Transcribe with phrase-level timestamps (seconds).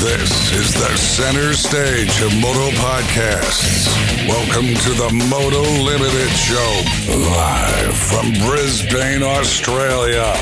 [0.00, 3.86] This is the center stage of Moto Podcasts.
[4.26, 6.82] Welcome to the Moto Limited Show,
[7.28, 10.32] live from Brisbane, Australia.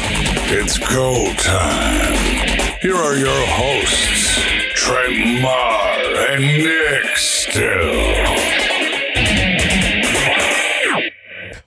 [0.47, 2.79] It's go time.
[2.81, 4.39] Here are your hosts,
[4.75, 8.58] Trent Maher and Nic Still.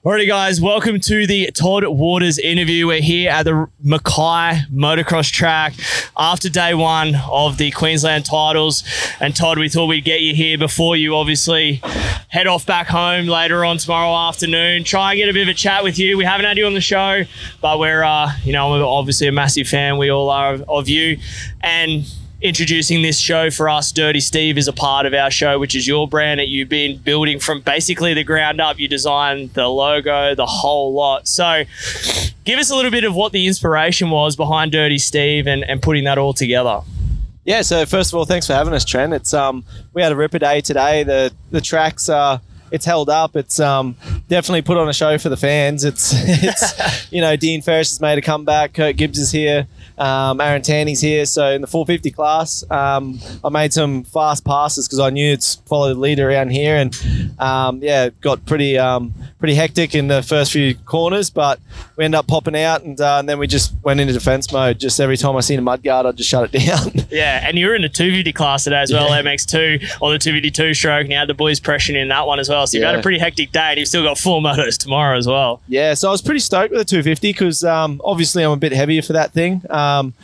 [0.04, 2.88] Alrighty, guys, welcome to the Todd Waters interview.
[2.88, 5.74] We're here at the Mackay motocross track
[6.18, 8.82] after day one of the Queensland titles.
[9.20, 11.80] And Todd, we thought we'd get you here before you obviously
[12.26, 14.82] head off back home later on tomorrow afternoon.
[14.82, 16.18] Try and get a bit of a chat with you.
[16.18, 17.22] We haven't had you on the show,
[17.60, 19.98] but we're, uh, you know, obviously a massive fan.
[19.98, 21.18] We all are of you.
[21.60, 23.92] And introducing this show for us.
[23.92, 26.98] Dirty Steve is a part of our show, which is your brand that you've been
[26.98, 28.78] building from basically the ground up.
[28.78, 31.28] You designed the logo, the whole lot.
[31.28, 31.64] So,
[32.44, 35.80] give us a little bit of what the inspiration was behind Dirty Steve and, and
[35.80, 36.80] putting that all together.
[37.44, 39.12] Yeah, so first of all, thanks for having us, Trent.
[39.12, 41.02] It's um we had a ripper day today.
[41.02, 42.40] The the tracks are
[42.70, 43.34] it's held up.
[43.34, 43.96] It's um
[44.28, 45.84] definitely put on a show for the fans.
[45.84, 49.66] It's it's you know, Dean Ferris has made a comeback, Kirk Gibson is here.
[50.02, 51.24] Um, Aaron Tanti's here.
[51.26, 55.56] So in the 450 class, um, I made some fast passes because I knew it's
[55.66, 60.22] follow the leader around here, and um, yeah, got pretty um, pretty hectic in the
[60.22, 61.60] first few corners, but
[61.96, 64.78] we ended up popping out, and, uh, and then we just went into defense mode.
[64.78, 67.06] Just every time I seen a mudguard, I'd just shut it down.
[67.10, 69.22] Yeah, and you were in the 250 class today as well, yeah.
[69.22, 72.48] MX2 on the 252 stroke, and you had the boys pressing in that one as
[72.48, 72.66] well.
[72.66, 72.90] So you've yeah.
[72.90, 75.60] had a pretty hectic day, and you've still got four motos tomorrow as well.
[75.68, 78.72] Yeah, so I was pretty stoked with the 250 because um, obviously I'm a bit
[78.72, 79.62] heavier for that thing.
[80.00, 80.14] Um,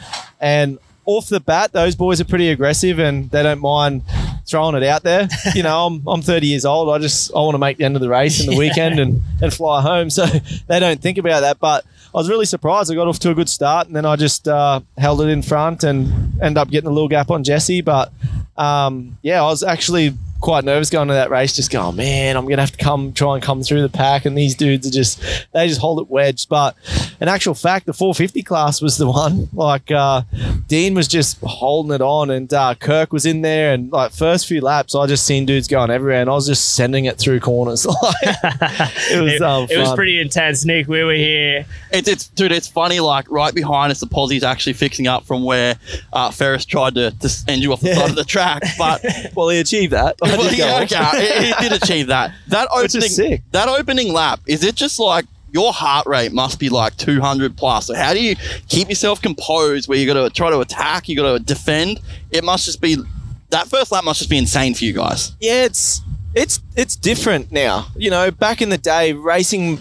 [0.40, 4.02] and off the bat, those boys are pretty aggressive and they don't mind
[4.46, 5.28] throwing it out there.
[5.54, 6.90] You know, I'm, I'm 30 years old.
[6.90, 9.22] I just I want to make the end of the race in the weekend and,
[9.40, 10.10] and fly home.
[10.10, 10.26] So
[10.66, 11.58] they don't think about that.
[11.58, 12.92] But I was really surprised.
[12.92, 15.42] I got off to a good start and then I just uh, held it in
[15.42, 17.80] front and end up getting a little gap on Jesse.
[17.80, 18.12] But
[18.58, 22.44] um, yeah, I was actually quite nervous going to that race, just going, man, I'm
[22.44, 24.24] going to have to come try and come through the pack.
[24.24, 25.20] And these dudes are just,
[25.52, 26.48] they just hold it wedged.
[26.48, 26.76] But
[27.20, 29.48] in actual fact, the 450 class was the one.
[29.52, 30.22] Like, uh,
[30.66, 33.72] Dean was just holding it on, and uh, Kirk was in there.
[33.72, 36.74] And like, first few laps, I just seen dudes going everywhere, and I was just
[36.74, 37.84] sending it through corners.
[38.22, 40.64] it was, it, um, it was pretty intense.
[40.64, 41.66] Nic, we were here.
[41.90, 43.00] It's, it's, dude, it's funny.
[43.00, 45.76] Like, right behind us, the posse's actually fixing up from where
[46.12, 47.94] uh, Ferris tried to, to send you off the yeah.
[47.94, 48.62] side of the track.
[48.78, 50.16] But, well, he achieved that.
[50.36, 52.32] well, yeah, okay, did achieve that.
[52.48, 56.96] That opening, that opening lap, is it just like your heart rate must be like
[56.96, 57.86] 200 plus.
[57.86, 58.36] So how do you
[58.68, 62.00] keep yourself composed where you got to try to attack, you got to defend?
[62.30, 62.96] It must just be
[63.50, 65.32] that first lap must just be insane for you guys.
[65.40, 66.02] Yeah, it's
[66.34, 67.86] it's it's different now.
[67.96, 69.80] You know, back in the day, racing.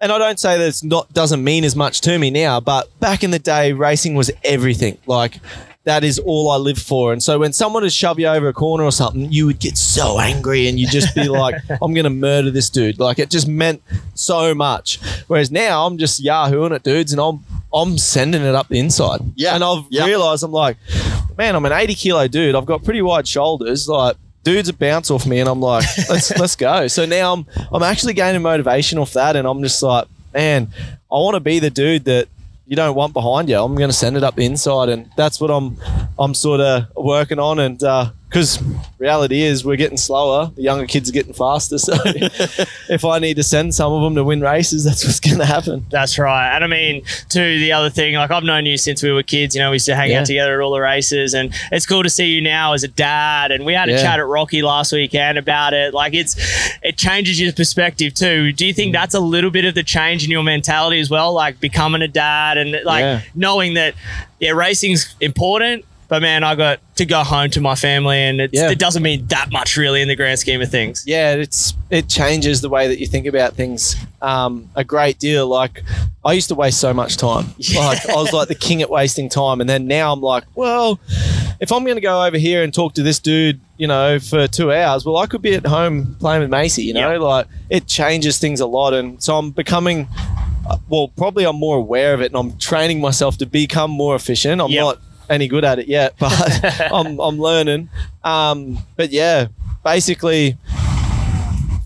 [0.00, 2.88] And I don't say that it's not doesn't mean as much to me now, but
[2.98, 4.98] back in the day, racing was everything.
[5.06, 5.38] Like
[5.84, 7.12] that is all I live for.
[7.12, 9.76] And so when someone would shove you over a corner or something, you would get
[9.76, 13.00] so angry and you'd just be like, I'm going to murder this dude.
[13.00, 13.82] Like it just meant
[14.14, 15.00] so much.
[15.26, 17.44] Whereas now I'm just yahooing at dudes and I'm,
[17.74, 19.20] I'm sending it up the inside.
[19.34, 19.54] Yeah.
[19.54, 20.76] And I've realized I'm like,
[21.36, 22.54] man, I'm an 80 kilo dude.
[22.54, 23.88] I've got pretty wide shoulders.
[23.88, 26.86] Like, dudes bounce off me and I'm like, let's let's go.
[26.88, 30.68] So now I'm I'm actually gaining motivation off that and I'm just like, man,
[31.10, 32.28] I want to be the dude that
[32.66, 33.56] you don't want behind you.
[33.58, 35.76] I'm going to send it up the inside, and that's what I'm
[36.18, 37.58] I'm sort of working on.
[37.58, 38.62] And uh, because
[38.98, 40.50] reality is we're getting slower.
[40.56, 41.76] The younger kids are getting faster.
[41.76, 41.92] So
[42.88, 45.44] if I need to send some of them to win races, that's what's going to
[45.44, 45.84] happen.
[45.90, 46.54] That's right.
[46.54, 49.54] And I mean, to the other thing, like I've known you since we were kids.
[49.54, 50.20] You know, we used to hang yeah.
[50.20, 52.88] out together at all the races, and it's cool to see you now as a
[52.88, 53.50] dad.
[53.50, 54.02] And we had a yeah.
[54.02, 55.92] chat at Rocky last weekend about it.
[55.92, 56.34] Like it's
[56.82, 58.52] it changes your perspective too.
[58.52, 58.98] Do you think mm.
[58.98, 62.08] that's a little bit of the change in your mentality as well, like becoming a
[62.08, 63.20] dad and like yeah.
[63.34, 63.94] knowing that
[64.40, 68.68] yeah, racing's important but man, I got to go home to my family, and yeah.
[68.68, 71.04] it doesn't mean that much really in the grand scheme of things.
[71.06, 75.48] Yeah, it's it changes the way that you think about things um, a great deal.
[75.48, 75.82] Like
[76.22, 77.46] I used to waste so much time.
[77.74, 81.00] Like I was like the king at wasting time, and then now I'm like, well,
[81.60, 84.46] if I'm going to go over here and talk to this dude, you know, for
[84.46, 86.82] two hours, well, I could be at home playing with Macy.
[86.82, 87.20] You know, yep.
[87.22, 90.08] like it changes things a lot, and so I'm becoming
[90.68, 94.14] uh, well, probably I'm more aware of it and I'm training myself to become more
[94.14, 94.60] efficient.
[94.60, 94.82] I'm yep.
[94.82, 94.98] not
[95.32, 97.88] any good at it yet, but I'm, I'm learning.
[98.22, 99.48] Um, but yeah,
[99.82, 100.56] basically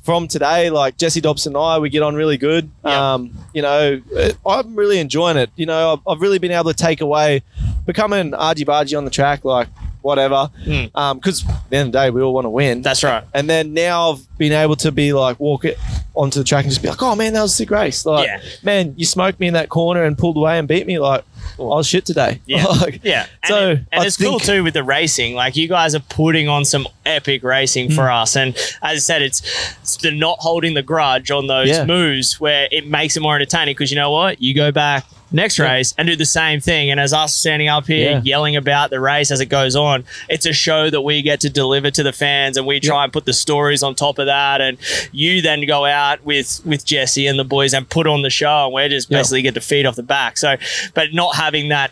[0.03, 2.71] from today, like Jesse Dobson and I, we get on really good.
[2.85, 2.93] Yep.
[2.93, 4.01] Um, you know,
[4.45, 5.51] I'm really enjoying it.
[5.57, 7.43] You know, I've, I've really been able to take away
[7.87, 9.69] becoming argy bargy on the track, like
[10.07, 10.51] whatever.
[10.59, 11.49] Because mm.
[11.49, 12.83] um, at the end of the day, we all want to win.
[12.83, 13.25] That's right.
[13.35, 15.79] And then now I've been able to be like, walk it
[16.15, 18.07] onto the track and just be like, oh man, that was a sick race.
[18.07, 18.41] Like, yeah.
[18.63, 20.99] man, you smoked me in that corner and pulled away and beat me.
[20.99, 21.25] Like,
[21.59, 22.41] I was shit today.
[22.47, 22.65] Yeah.
[22.65, 23.27] Like, Yeah.
[23.43, 25.35] And, So, it- and I it's cool too with the racing.
[25.35, 27.95] Like you guys are putting on some epic racing Mm.
[27.95, 28.37] for us.
[28.37, 29.43] And as I said, it's,
[29.83, 31.85] it's the not holding the grudge on those Yeah.
[31.85, 34.41] moves where it makes it more entertaining because you know what?
[34.41, 35.71] You go back next Yeah.
[35.73, 36.91] race and do the same thing.
[36.91, 38.21] And as us standing up here Yeah.
[38.25, 41.51] yelling about the race as it goes on, it's a show that we get to
[41.51, 44.61] deliver to the fans and we try and put the stories on top of that.
[44.61, 44.79] And
[45.13, 48.67] you then go out with with Jesse and the boys and put on the show
[48.67, 50.39] and we're just basically get to feed off the back.
[50.39, 50.57] So
[50.95, 51.91] but not having that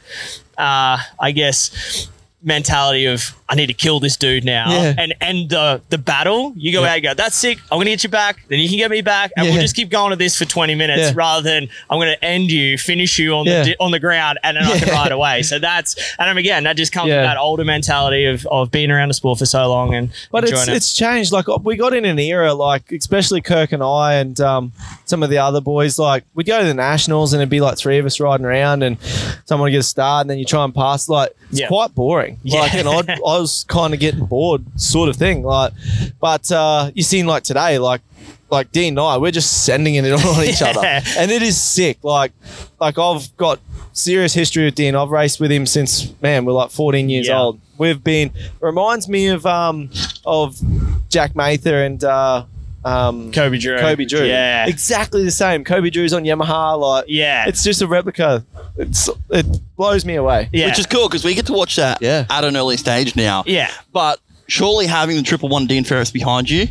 [0.56, 2.08] uh, I guess
[2.42, 4.94] mentality of I need to kill this dude now Yeah.
[4.96, 6.52] and end the the battle.
[6.56, 6.88] You go Yeah.
[6.90, 7.58] out and go, that's sick.
[7.70, 8.38] I'm gonna get you back.
[8.48, 10.74] Then you can get me back, and we'll just keep going at this for 20
[10.74, 11.12] minutes Yeah.
[11.14, 13.62] rather than I'm gonna end you, finish you on Yeah.
[13.64, 15.42] the on the ground, and then I can ride away.
[15.42, 17.16] So that's and again that just comes Yeah.
[17.20, 20.44] from that older mentality of of being around the sport for so long and But
[20.44, 20.74] it's it.
[20.74, 21.30] it's changed.
[21.32, 24.72] Like we got in an era, like especially Kirk and I, and um,
[25.04, 25.98] some of the other boys.
[25.98, 28.82] Like we'd go to the nationals, and it'd be like three of us riding around,
[28.82, 28.96] and
[29.44, 31.08] someone would get a start, and then you try and pass.
[31.10, 31.68] Like it's Yeah.
[31.68, 32.38] quite boring.
[32.44, 32.80] Like, Yeah.
[32.80, 35.42] and I'd, I was kind of getting bored, sort of thing.
[35.42, 35.72] Like,
[36.20, 38.00] but uh, you seen like today, like.
[38.50, 40.84] Like Dean and I, we're just sending it on each other,
[41.18, 41.98] and it is sick.
[42.04, 42.30] Like,
[42.78, 43.58] like I've got
[43.92, 44.94] serious history with Dean.
[44.94, 47.40] I've raced with him since man, we're like 14 years Yeah.
[47.40, 47.58] old.
[47.78, 49.90] We've been reminds me of um
[50.24, 50.60] of
[51.08, 52.44] Jack Mather and uh,
[52.84, 53.78] um, Kobe Drew.
[53.78, 54.24] Kobe Drew.
[54.24, 54.66] Yeah.
[54.66, 55.64] exactly the same.
[55.64, 56.78] Kobe Drew's on Yamaha.
[56.78, 57.46] Like, Yeah.
[57.48, 58.44] it's just a replica.
[58.76, 59.46] It's it
[59.76, 60.48] blows me away.
[60.52, 60.66] yeah.
[60.66, 62.26] Which is cool because we get to watch that Yeah.
[62.30, 63.44] at an early stage now.
[63.46, 63.70] yeah.
[63.92, 66.66] But surely having the triple one Dean Ferris behind you,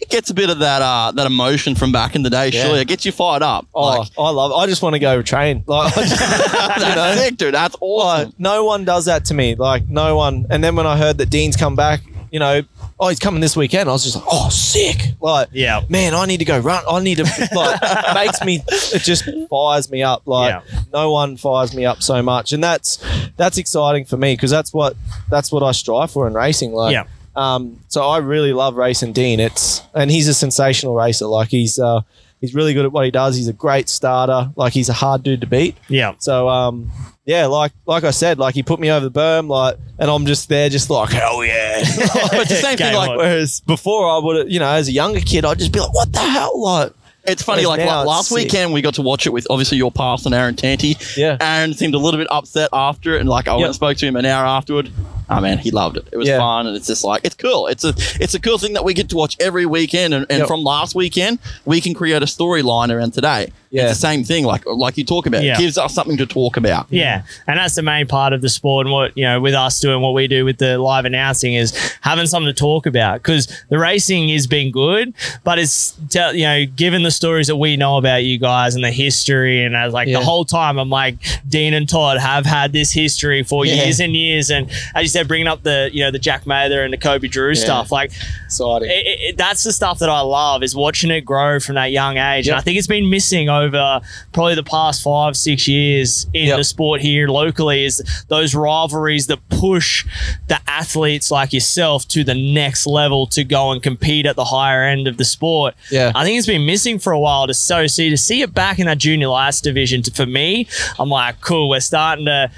[0.00, 2.48] it gets a bit of that uh, that emotion from back in the day.
[2.48, 2.64] Yeah.
[2.64, 3.66] Surely it gets you fired up.
[3.74, 4.50] Oh, Like, I love.
[4.52, 5.62] I just want to go train.
[5.66, 6.18] Like, I just,
[6.52, 7.54] that's you know, sick, dude.
[7.54, 8.26] That's awesome.
[8.30, 9.54] like, no one does that to me.
[9.56, 10.46] Like no one.
[10.50, 12.62] And then when I heard that Dean's come back, you know,
[12.98, 13.88] oh, he's coming this weekend.
[13.88, 15.14] I was just like, oh, sick.
[15.20, 15.82] Like, Yeah.
[15.88, 16.84] man, I need to go run.
[16.88, 17.24] I need to
[17.54, 17.80] like
[18.14, 18.62] makes me.
[18.68, 20.22] It just fires me up.
[20.26, 20.80] Like Yeah.
[20.92, 22.98] no one fires me up so much, and that's
[23.36, 24.96] that's exciting for me because that's what
[25.28, 26.72] that's what I strive for in racing.
[26.72, 27.04] Like, Yeah.
[27.36, 29.38] Um, so I really love racing Dean.
[29.40, 31.26] It's and he's a sensational racer.
[31.26, 32.00] Like he's uh
[32.40, 33.36] he's really good at what he does.
[33.36, 34.50] He's a great starter.
[34.56, 35.76] Like he's a hard dude to beat.
[35.88, 36.14] Yeah.
[36.18, 36.90] So um,
[37.30, 40.26] yeah, like like I said, like he put me over the berm, like, and I'm
[40.26, 41.78] just there, just like hell yeah.
[42.32, 42.88] but the same thing.
[42.88, 43.16] Game Like on.
[43.18, 46.12] Whereas before, I would, you know, as a younger kid, I'd just be like, what
[46.12, 46.92] the hell, like.
[47.24, 48.36] It's funny, Whereas like now la- it's last sick.
[48.36, 50.96] weekend we got to watch it with obviously your past and Aaron Tanti.
[51.18, 51.36] Yeah.
[51.38, 53.66] Aaron seemed a little bit upset after it, and like I went Yep.
[53.66, 54.90] and spoke to him an hour afterward.
[55.30, 56.06] Oh man, he loved it.
[56.12, 56.38] It was Yeah.
[56.38, 57.66] fun, and it's just like it's cool.
[57.68, 60.12] It's a it's a cool thing that we get to watch every weekend.
[60.12, 60.48] And, and Yep.
[60.48, 63.52] from last weekend, we can create a storyline around today.
[63.72, 63.82] Yeah.
[63.84, 65.44] It's the same thing, like like you talk about.
[65.44, 65.54] Yeah.
[65.54, 66.86] It gives us something to talk about.
[66.90, 69.78] Yeah, and that's the main part of the sport, and what you know, with us
[69.78, 73.46] doing what we do with the live announcing is having something to talk about because
[73.68, 77.76] the racing has been good, but it's te- you know, given the stories that we
[77.76, 80.18] know about you guys and the history, and as like Yeah.
[80.18, 81.14] the whole time, I'm like
[81.48, 83.84] Dean and Todd have had this history for Yeah.
[83.84, 86.82] years and years, and as you said, bringing up the you know the Jack Mather
[86.84, 88.12] and the Kobe Drew stuff, like
[88.46, 88.88] Exciting.
[88.90, 92.16] it, it, that's the stuff that I love is watching it grow from that young
[92.18, 92.46] age.
[92.46, 92.52] Yep.
[92.54, 94.00] And I think it's been missing over
[94.32, 96.56] probably the past five, six years in Yep.
[96.58, 100.04] the sport here locally is those rivalries that push
[100.48, 104.82] the athletes like yourself to the next level to go and compete at the higher
[104.82, 105.74] end of the sport.
[105.90, 106.12] Yeah.
[106.14, 108.78] I think it's been missing for a while to so see to see it back
[108.78, 110.66] in that junior lights division to, for me,
[110.98, 112.50] I'm like, cool, we're starting to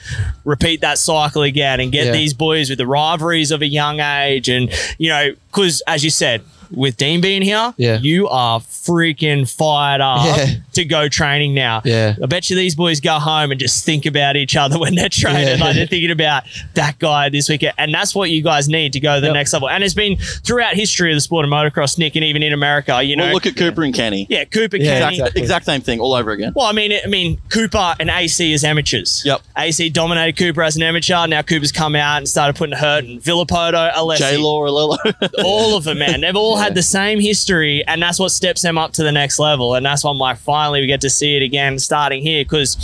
[0.45, 2.13] repeat that cycle again and get Yeah.
[2.13, 6.11] these boys with the rivalries of a young age and you know because as you
[6.11, 6.43] said
[6.75, 7.99] with Dean being here, Yeah.
[8.01, 10.55] you are freaking fired up Yeah.
[10.75, 11.83] to go training now.
[11.85, 12.15] Yeah.
[12.23, 15.09] I bet you these boys go home and just think about each other when they're
[15.09, 15.59] training.
[15.59, 15.65] Yeah.
[15.65, 17.75] Like they're thinking about that guy this weekend.
[17.79, 19.35] And that's what you guys need to go to the Yep.
[19.35, 19.69] next level.
[19.69, 23.03] And it's been throughout history of the sport of motocross, Nic, and even in America,
[23.03, 23.25] you know.
[23.25, 24.27] Well, look at Cooper and Kenny.
[24.29, 25.17] yeah, Cooper Yeah, Kenny.
[25.19, 26.53] Exact, exact same thing all over again.
[26.55, 29.23] Well, I mean, I mean, Cooper and AC as amateurs.
[29.25, 29.41] Yep.
[29.57, 31.27] AC dominated Cooper as an amateur.
[31.27, 34.97] Now Cooper's come out and started putting hurt and Villopoto, Alessi, J Law, Lilo.
[35.45, 36.21] all of them, man.
[36.23, 39.39] They've all had the same history, and that's what steps them up to the next
[39.39, 39.75] level.
[39.75, 42.45] And that's why I'm like, finally, we get to see it again starting here.
[42.45, 42.77] Because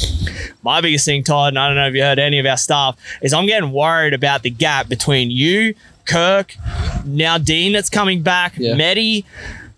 [0.62, 2.96] my biggest thing, Todd, and I don't know if you heard any of our stuff,
[3.22, 6.56] is I'm getting worried about the gap between you, Kirk,
[7.04, 8.74] now Dean that's coming back, Yeah.
[8.74, 9.24] Medi,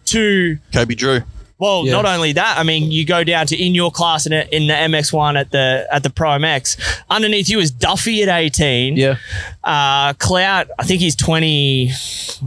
[0.07, 1.23] to Kobe Drew.
[1.61, 1.93] Well, Yeah.
[1.93, 4.75] not only that, I mean, you go down to in your class in, in the
[4.75, 6.77] MX1 at the at the Pro MX.
[7.11, 8.97] Underneath you is Duffy at 18.
[8.97, 9.17] Yeah.
[9.63, 11.93] Uh, Clout, I think he's 20,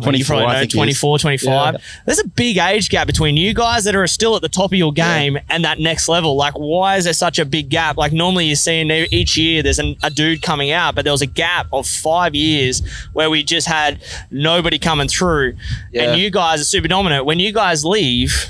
[0.01, 1.73] 24, you probably I know, think he 24, 25.
[1.75, 1.79] Yeah.
[2.05, 4.77] There's a big age gap between you guys that are still at the top of
[4.77, 6.35] your game and that next level.
[6.35, 7.97] Like, why is there such a big gap?
[7.97, 11.21] Like, normally you're seeing each year there's an, a dude coming out, but there was
[11.21, 12.81] a gap of five years
[13.13, 14.01] where we just had
[14.31, 15.55] nobody coming through.
[15.91, 16.03] Yeah.
[16.13, 17.25] And you guys are super dominant.
[17.25, 18.47] When you guys leave,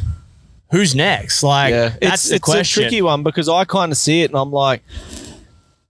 [0.73, 1.43] who's next?
[1.43, 2.83] Like, Yeah, that's it's the it's question.
[2.83, 4.81] a tricky one because I kind of see it and I'm like,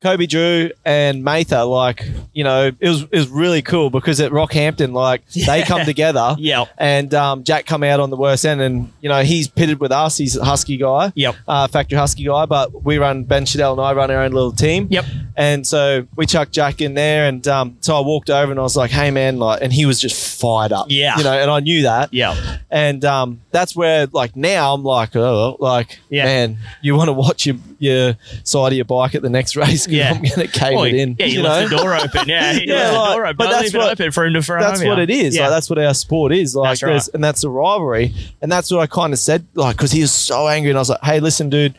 [0.04, 4.32] Kobe Drew and Mather, like, you know, it was it was really cool because at
[4.32, 6.36] Rockhampton, like, they come together.
[6.44, 6.68] Yep.
[6.78, 9.92] And um, Jack come out on the worst end, and you know he's pitted with
[9.94, 10.18] us.
[10.18, 11.14] He's a Husky guy.
[11.16, 11.36] Yep.
[11.48, 14.52] Uh, factory Husky guy, but we run Ben Shadell and I run our own little
[14.52, 14.88] team.
[14.92, 15.06] Yep.
[15.38, 18.64] And so we chucked Jack in there, and um, so I walked over and I
[18.64, 20.88] was like, "Hey, man!" Like, and he was just fired up.
[20.90, 21.18] Yeah.
[21.18, 22.14] You know, and I knew that.
[22.14, 22.58] Yeah.
[22.70, 26.26] And um, that's where, like, now I'm like, oh, like, Yeah.
[26.26, 29.88] man, you want to watch your your side of your bike at the next race?
[29.98, 30.12] Yeah.
[30.14, 31.16] I'm going to cave Oh, it in.
[31.20, 31.78] Yeah, you, you left know?
[31.78, 32.28] the door open.
[32.28, 33.36] Yeah, Yeah, left like- the door open.
[33.38, 35.04] but Don't that's what- open for him to throw that's what you.
[35.04, 35.36] it is.
[35.36, 35.42] Yeah.
[35.44, 36.56] Like that's what our sport is.
[36.56, 37.08] Like, right.
[37.14, 38.14] and that's the rivalry.
[38.42, 39.46] And that's what I kind of said.
[39.54, 41.76] Like, because he was so angry, and I was like, "Hey, listen, dude."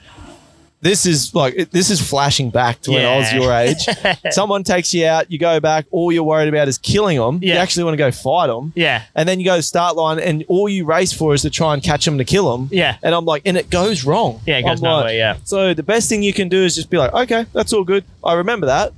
[0.84, 3.40] This is like it- this is flashing back to when I was Yeah.
[3.40, 3.88] your age.
[4.34, 5.86] Someone takes you out, you go back.
[5.90, 7.38] All you're worried about is killing them.
[7.42, 7.62] You Yeah.
[7.62, 8.72] actually want to go fight them.
[8.76, 9.02] yeah.
[9.14, 11.72] And then you go to start line, and all you race for is to try
[11.72, 12.68] and catch them to kill them.
[12.70, 12.96] Yeah.
[13.02, 14.40] And I'm like, and it goes wrong.
[14.46, 15.36] Yeah, it goes I'm nowhere, like- yeah.
[15.44, 18.04] So the best thing you can do is just be like, okay, that's all good.
[18.22, 18.92] I remember that.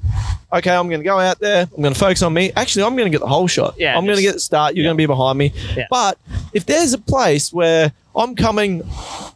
[0.52, 1.68] Okay, I'm going to go out there.
[1.76, 2.52] I'm going to focus on me.
[2.56, 3.74] Actually, I'm going to get the whole shot.
[3.78, 4.74] Yeah, I'm going to just- get the start.
[4.74, 4.88] You're yeah.
[4.88, 5.52] going to be behind me.
[5.76, 5.86] Yeah.
[5.90, 6.18] But
[6.52, 8.82] if there's a place where I'm coming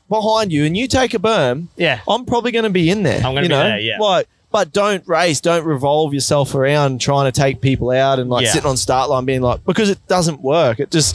[0.08, 2.00] behind you and you take a berm, Yeah.
[2.08, 3.16] I'm probably going to be in there.
[3.18, 3.62] I'm gonna you be know?
[3.62, 3.98] there, yeah.
[3.98, 8.44] Like, but don't race, don't revolve yourself around trying to take people out and like
[8.46, 8.52] Yeah.
[8.52, 10.80] sitting on start line being like because it doesn't work.
[10.80, 11.14] It just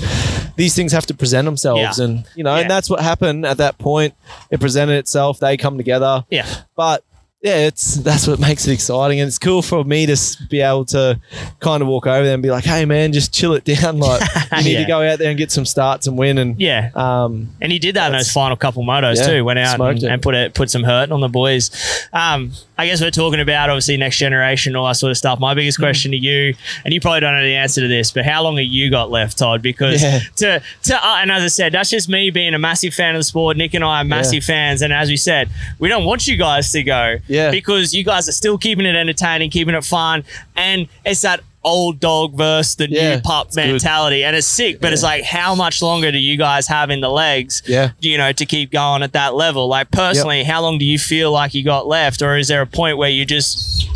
[0.55, 2.05] these things have to present themselves, Yeah.
[2.05, 2.61] and you know, Yeah.
[2.61, 4.13] and that's what happened at that point.
[4.51, 5.39] It presented itself.
[5.39, 6.45] They come together, Yeah.
[6.77, 7.03] but
[7.45, 10.17] yeah, it's that's what makes it exciting, and it's cool for me to
[10.49, 11.19] be able to
[11.59, 13.99] kind of walk over there and be like, "Hey, man, just chill it down.
[13.99, 14.21] Like,
[14.57, 14.79] you need Yeah.
[14.81, 16.89] to go out there and get some starts and win." And Yeah.
[16.95, 19.45] um, And he did that in those final couple motos Yeah, too.
[19.45, 21.69] Went out and, and put it put some hurt on the boys.
[22.11, 25.39] Um, I guess we're talking about obviously next generation, all that sort of stuff.
[25.39, 26.53] My biggest question to you,
[26.83, 29.09] and you probably don't know the answer to this, but how long have you got
[29.11, 29.61] left, Todd?
[29.61, 30.19] Because Yeah.
[30.37, 33.19] to to uh, and as I said, that's just me being a massive fan of
[33.19, 33.55] the sport.
[33.57, 36.71] Nic and I are massive fans, and as we said, we don't want you guys
[36.73, 37.51] to go Yeah.
[37.51, 40.23] because you guys are still keeping it entertaining, keeping it fun,
[40.55, 41.41] and it's that.
[41.65, 43.67] Old dog versus the Yeah, new pup it's good.
[43.71, 44.79] mentality, and it's sick.
[44.79, 47.61] But it's like, how much longer do you guys have in the legs?
[47.65, 47.91] Yeah.
[47.99, 49.67] you know, to keep going at that level?
[49.67, 52.67] Like personally, how long do you feel like you got left, or is there a
[52.67, 53.87] point where you just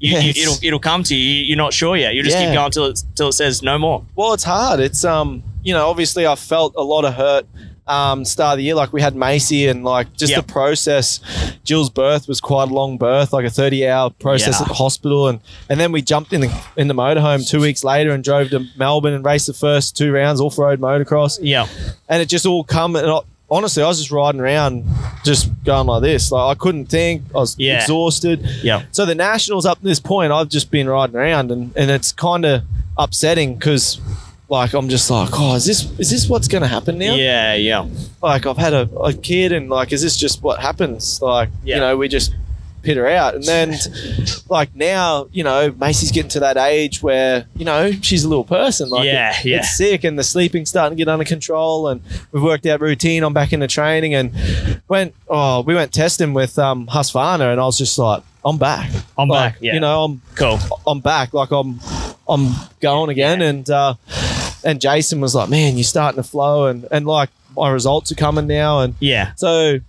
[0.00, 1.44] you, Yeah, you, it'll it'll come to you?
[1.44, 2.14] You're not sure yet.
[2.14, 2.46] You just Yeah.
[2.46, 4.04] keep going till it till it says no more.
[4.16, 4.80] Well, it's hard.
[4.80, 7.46] It's um, you know, obviously I felt a lot of hurt.
[7.88, 10.46] Um, start of the year, like we had Macy, and like just Yep.
[10.46, 11.20] the process.
[11.64, 14.62] Jill's birth was quite a long birth, like a thirty-hour process Yeah.
[14.62, 15.40] at the hospital, and
[15.70, 18.66] and then we jumped in the in the motorhome two weeks later and drove to
[18.76, 21.66] Melbourne and raced the first two rounds off road motocross, Yeah,
[22.10, 22.94] and it just all come.
[22.94, 24.84] And I, honestly, I was just riding around,
[25.24, 26.30] just going like this.
[26.30, 27.22] Like I couldn't think.
[27.34, 27.80] I was Yeah.
[27.80, 28.46] exhausted.
[28.62, 31.90] yeah, So the nationals up to this point, I've just been riding around, and, and
[31.90, 32.62] it's kind of
[32.98, 33.98] upsetting because,
[34.48, 37.14] like, I'm just like, oh, is this is this what's going to happen now?
[37.14, 37.86] yeah, yeah,
[38.22, 41.20] Like, I've had a, a kid, and like, is this just what happens?
[41.20, 41.74] Like, Yeah.
[41.76, 42.32] you know, we just
[42.96, 43.74] her out, and then,
[44.48, 48.44] like now, you know, Macy's getting to that age where you know she's a little
[48.44, 48.88] person.
[48.88, 49.56] Like, Yeah, it- yeah.
[49.58, 52.00] it's sick, and the sleeping's starting to get under control, and
[52.32, 53.22] we've worked out routine.
[53.22, 54.32] I'm back into training, and
[54.88, 55.14] went.
[55.28, 58.90] Oh, we went testing with um, Husqvarna, and I was just like, I'm back.
[59.18, 59.62] I'm Like, back.
[59.62, 60.58] Yeah, You know, I'm cool.
[60.86, 61.34] I'm back.
[61.34, 61.80] Like I'm
[62.28, 63.42] I'm going again.
[63.42, 63.94] And uh
[64.64, 68.14] and Jason was like, Man, you're starting to flow and, and like my results are
[68.14, 69.80] coming now and Yeah, so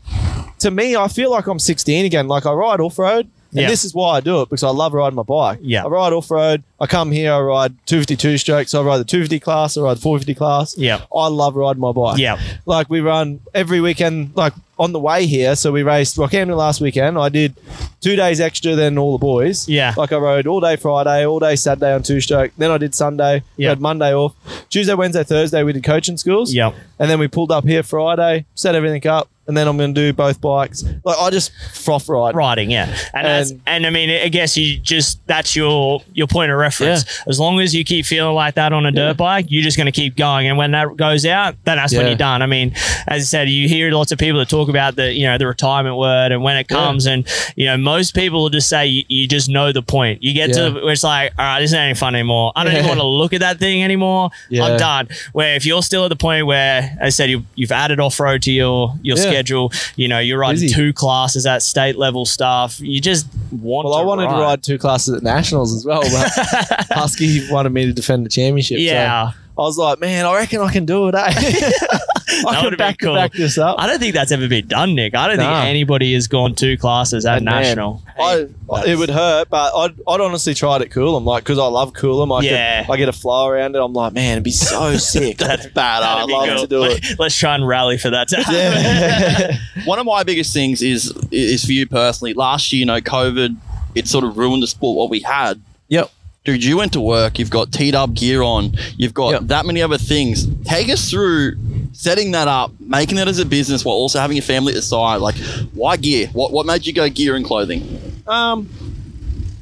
[0.60, 2.28] to me I feel like I'm sixteen again.
[2.28, 3.30] Like I ride off road.
[3.52, 3.68] And Yeah.
[3.68, 5.58] this is why I do it because I love riding my bike.
[5.64, 5.84] Yeah.
[5.84, 6.62] I ride off road.
[6.80, 8.76] I come here, I ride 252 strokes.
[8.76, 10.78] I ride the 250 class, I ride the 450 class.
[10.78, 11.02] Yeah.
[11.14, 12.20] I love riding my bike.
[12.20, 12.40] Yeah.
[12.68, 15.56] Like we run every weekend, like on the way here.
[15.56, 17.18] So we raced Rockhampton last weekend.
[17.18, 17.56] I did
[18.02, 19.68] two days extra than all the boys.
[19.68, 19.96] Yeah.
[19.98, 22.52] Like I rode all day Friday, all day Saturday on two stroke.
[22.56, 23.42] Then I did Sunday.
[23.58, 23.70] Yeah.
[23.70, 24.36] had Monday off.
[24.70, 26.54] Tuesday, Wednesday, Thursday we did coaching schools.
[26.54, 26.72] Yeah.
[27.00, 30.00] And then we pulled up here Friday, set everything up, and then I'm going to
[30.02, 30.84] do both bikes.
[31.04, 32.36] Like I just froth ride.
[32.36, 36.52] riding, yeah, and And- and I mean, I guess you just that's your your point
[36.52, 37.04] of reference.
[37.28, 39.88] As long as you keep feeling like that on a dirt bike, you're just going
[39.88, 42.42] to keep going, and when that goes out, then that's when you're done.
[42.42, 42.74] I mean,
[43.08, 45.48] as I said, you hear lots of people that talk about the you know the
[45.48, 49.04] retirement word, and when it comes, and you know most people will just say you,
[49.08, 50.22] you just know the point.
[50.24, 50.70] You get Yeah.
[50.70, 52.52] to where it's like, all right, this ain't any fun anymore.
[52.56, 54.30] I don't even want to look at that thing anymore.
[54.50, 54.66] Yeah.
[54.66, 55.08] I'm done.
[55.34, 58.20] Where if you're still at the point where, as I said, you, you've added off
[58.20, 59.24] road to your your Yeah.
[59.40, 60.74] Schedule, you know, you're riding Busy.
[60.74, 62.80] two classes at state level stuff.
[62.80, 64.36] You just want Well, to I wanted ride.
[64.36, 66.30] to ride two classes at nationals as well, but
[66.92, 68.78] Husky wanted me to defend the championship.
[68.78, 69.32] so Yeah.
[69.58, 71.16] I was like, man, I reckon I can do it.
[71.16, 71.72] Eh?
[72.48, 73.16] I would've can back, cool.
[73.16, 73.76] back this up.
[73.80, 75.16] I don't think that's ever been done, Nic.
[75.16, 75.62] I don't Nah.
[75.62, 78.04] think anybody has gone two classes at And man, national.
[78.20, 78.48] I,
[78.86, 81.94] it would hurt, but I'd, I'd honestly try it at Coolum, like because I love
[81.94, 82.38] Coolum.
[82.38, 82.84] I Yeah.
[82.86, 83.82] could, I get a flow around it.
[83.82, 85.38] I'm like, man, it'd be so sick.
[85.38, 86.04] That's bad.
[86.04, 86.58] I'd I love love cool.
[86.62, 87.04] to do it.
[87.12, 88.28] Let- Let's try and rally for that.
[88.30, 88.44] To.
[88.50, 89.58] Yeah.
[89.86, 92.34] One of my biggest things is is for you personally.
[92.34, 93.56] Last year, you know, COVID
[93.96, 95.62] it sort of ruined the sport what we had.
[95.88, 96.12] Yep.
[96.46, 97.38] Dude, you went to work.
[97.40, 98.74] You've got teed up gear on.
[98.98, 99.42] You've got Yep.
[99.48, 100.48] that many other things.
[100.64, 101.56] Take us through
[101.92, 104.82] setting that up, making that as a business while also having a family at the
[104.82, 105.18] side.
[105.18, 105.36] Like,
[105.74, 106.28] why gear?
[106.34, 108.02] What what made you go gear and clothing?
[108.28, 108.70] Um,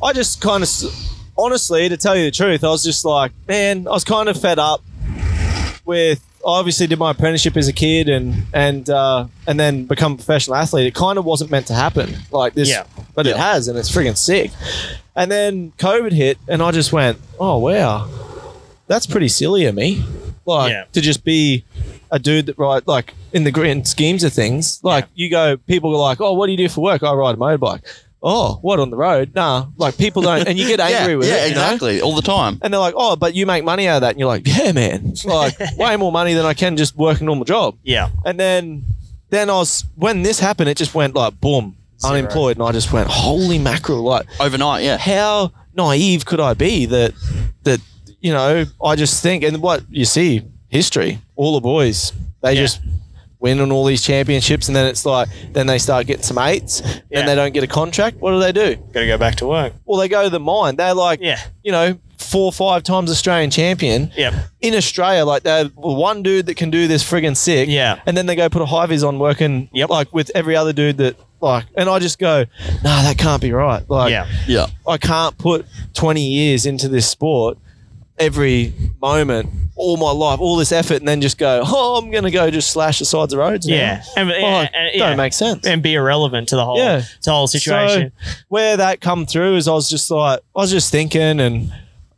[0.04, 0.70] I just kind of,
[1.38, 4.40] honestly, to tell you the truth, I was just like, man, I was kind of
[4.40, 4.82] fed up
[5.86, 6.24] with.
[6.46, 10.16] I obviously did my apprenticeship as a kid and and uh, and then become a
[10.16, 10.88] professional athlete.
[10.88, 12.86] It kind of wasn't meant to happen like this, Yeah.
[13.16, 14.52] but it has, and it's freaking sick.
[15.16, 18.08] And then COVID hit, and I just went, oh wow,
[18.86, 20.06] that's pretty silly of me,
[20.46, 20.86] like Yeah.
[20.94, 21.66] to just be
[22.12, 24.80] a dude that ride like in the grand schemes of things.
[24.84, 27.04] Like you go, people go like, oh, what do you do for work?
[27.04, 27.84] I ride a motorbike.
[28.22, 29.36] Oh, what on the road?
[29.36, 31.50] Nah, like people don't, and you get angry yeah, with yeah, it.
[31.50, 31.62] you know?
[31.62, 32.60] exactly, all the time.
[32.62, 34.72] And they're like, oh, but you make money out of that, and you're like, yeah,
[34.72, 37.78] man, It's like way more money than I can just work a normal job.
[37.84, 38.10] Yeah.
[38.26, 38.86] And then,
[39.30, 42.16] then I was when this happened, it just went like boom, Zero.
[42.16, 44.98] unemployed, and I just went, holy mackerel, like Overnight, yeah.
[44.98, 47.14] how naive could I be that
[47.64, 47.80] that
[48.20, 52.62] you know I just think and what you see history all the boys they Yeah.
[52.62, 52.80] just
[53.40, 56.82] win on all these championships and then it's like then they start getting some eights
[57.10, 57.26] Yeah.
[57.26, 59.74] they don't get a contract what do they do Got to go back to work.
[59.86, 61.40] well they go to the mine they're like Yeah.
[61.64, 64.34] you know four or five times Australian champion Yep.
[64.62, 68.00] in Australia like they're one dude that can do this friggin' sick Yeah.
[68.06, 69.90] and then they go put a high vis on working Yep.
[69.90, 72.46] like with every other dude that like and I just go
[72.84, 74.26] nah that can't be right like Yeah.
[74.48, 74.66] Yeah.
[74.88, 77.60] I can't put 20 years into this sport
[78.20, 82.24] every moment, all my life, all this effort, and then just go, oh, I'm going
[82.24, 83.68] to go just slash the sides of roads.
[83.68, 84.04] now." Yeah.
[84.16, 85.08] And, Like, and- and- yeah.
[85.10, 85.66] Don't make sense.
[85.68, 87.02] and be irrelevant to the whole Yeah.
[87.02, 88.12] to the whole situation.
[88.24, 91.72] So where that come through is I was just like, I was just thinking and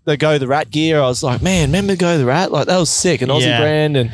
[0.05, 2.51] the Go the Rat gear, I was like, man, remember Go the Rat?
[2.51, 3.59] Like that was sick, an Aussie Yeah.
[3.59, 3.97] brand.
[3.97, 4.11] And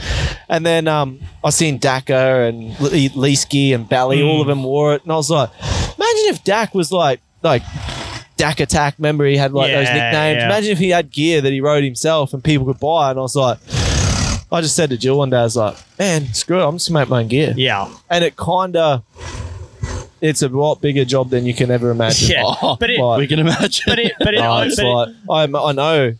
[0.50, 4.42] and then um, I seen Dakar and Le- Leesky and Bally, all Mm.
[4.42, 5.04] of them wore it.
[5.04, 7.62] And I was like, imagine if Dak was like, like,
[8.38, 10.38] Dak Attack, remember he had like those nicknames.
[10.38, 10.46] yeah.
[10.46, 13.12] Imagine if he had gear that he rode himself and people could buy.
[13.12, 13.58] And I was like,
[14.52, 16.90] I just said to Jill one day, I was like, man, screw it, I'm just
[16.90, 17.54] gonna make my own gear.
[17.58, 17.90] yeah.
[18.10, 19.04] And it kind of,
[20.22, 22.30] it's a lot bigger job than you can ever imagine.
[22.36, 22.44] Yeah.
[22.46, 23.84] Oh, But it, like- we can imagine.
[23.88, 26.14] but it, but it, Oh, but it's it- like I, I know,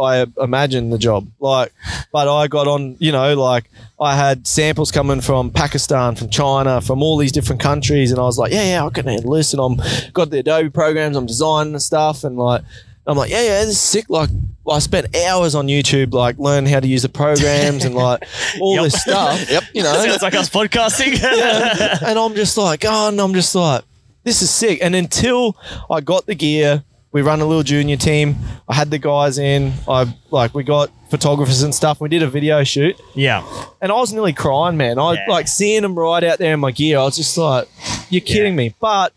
[0.00, 1.26] I imagine the job.
[1.40, 1.72] Like,
[2.12, 6.80] but I got on, you know, like I had samples coming from Pakistan, from China,
[6.80, 9.52] from all these different countries, and I was like, yeah, yeah, I can handle this,
[9.54, 9.80] and I'm
[10.12, 12.62] got the Adobe programs, I'm designing and stuff, and like.
[13.06, 14.08] I'm like, yeah, yeah, this is sick.
[14.08, 14.30] Like,
[14.70, 18.22] I spent hours on YouTube, like, learning how to use the programs and like
[18.60, 18.84] all Yep.
[18.84, 19.50] this stuff.
[19.50, 19.64] Yep.
[19.74, 21.20] You know, sounds like us podcasting.
[22.08, 23.82] and I'm just like, oh, and I'm just like,
[24.22, 24.78] this is sick.
[24.82, 25.56] And until
[25.90, 28.36] I got the gear, we run a little junior team.
[28.68, 29.72] I had the guys in.
[29.88, 32.00] I like we got photographers and stuff.
[32.00, 33.42] We did a video shoot, yeah.
[33.82, 34.98] and I was nearly crying, man.
[34.98, 35.26] I Yeah.
[35.28, 36.98] like seeing them ride out there in my gear.
[36.98, 37.68] I was just like,
[38.08, 38.74] you're kidding me.
[38.80, 39.12] But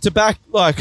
[0.00, 0.76] to back, like,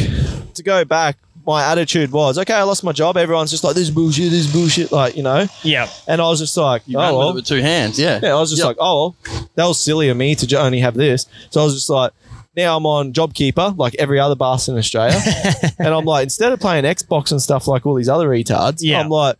[0.56, 1.17] to go back.
[1.45, 2.54] My attitude was okay.
[2.54, 3.17] I lost my job.
[3.17, 5.47] Everyone's just like this is bullshit, this is bullshit, like you know.
[5.63, 5.89] Yeah.
[6.08, 7.30] And I was just like, You oh, ran with well.
[7.30, 8.19] it with two hands, yeah.
[8.21, 8.67] Yeah, I was just Yep.
[8.67, 11.25] like, oh, well, that was silly of me to ju- only have this.
[11.49, 12.12] So I was just like,
[12.56, 15.17] now I'm on JobKeeper, like every other bastard in Australia.
[15.80, 18.99] and I'm like, instead of playing Xbox and stuff like all these other retards, Yeah.
[18.99, 19.38] I'm like,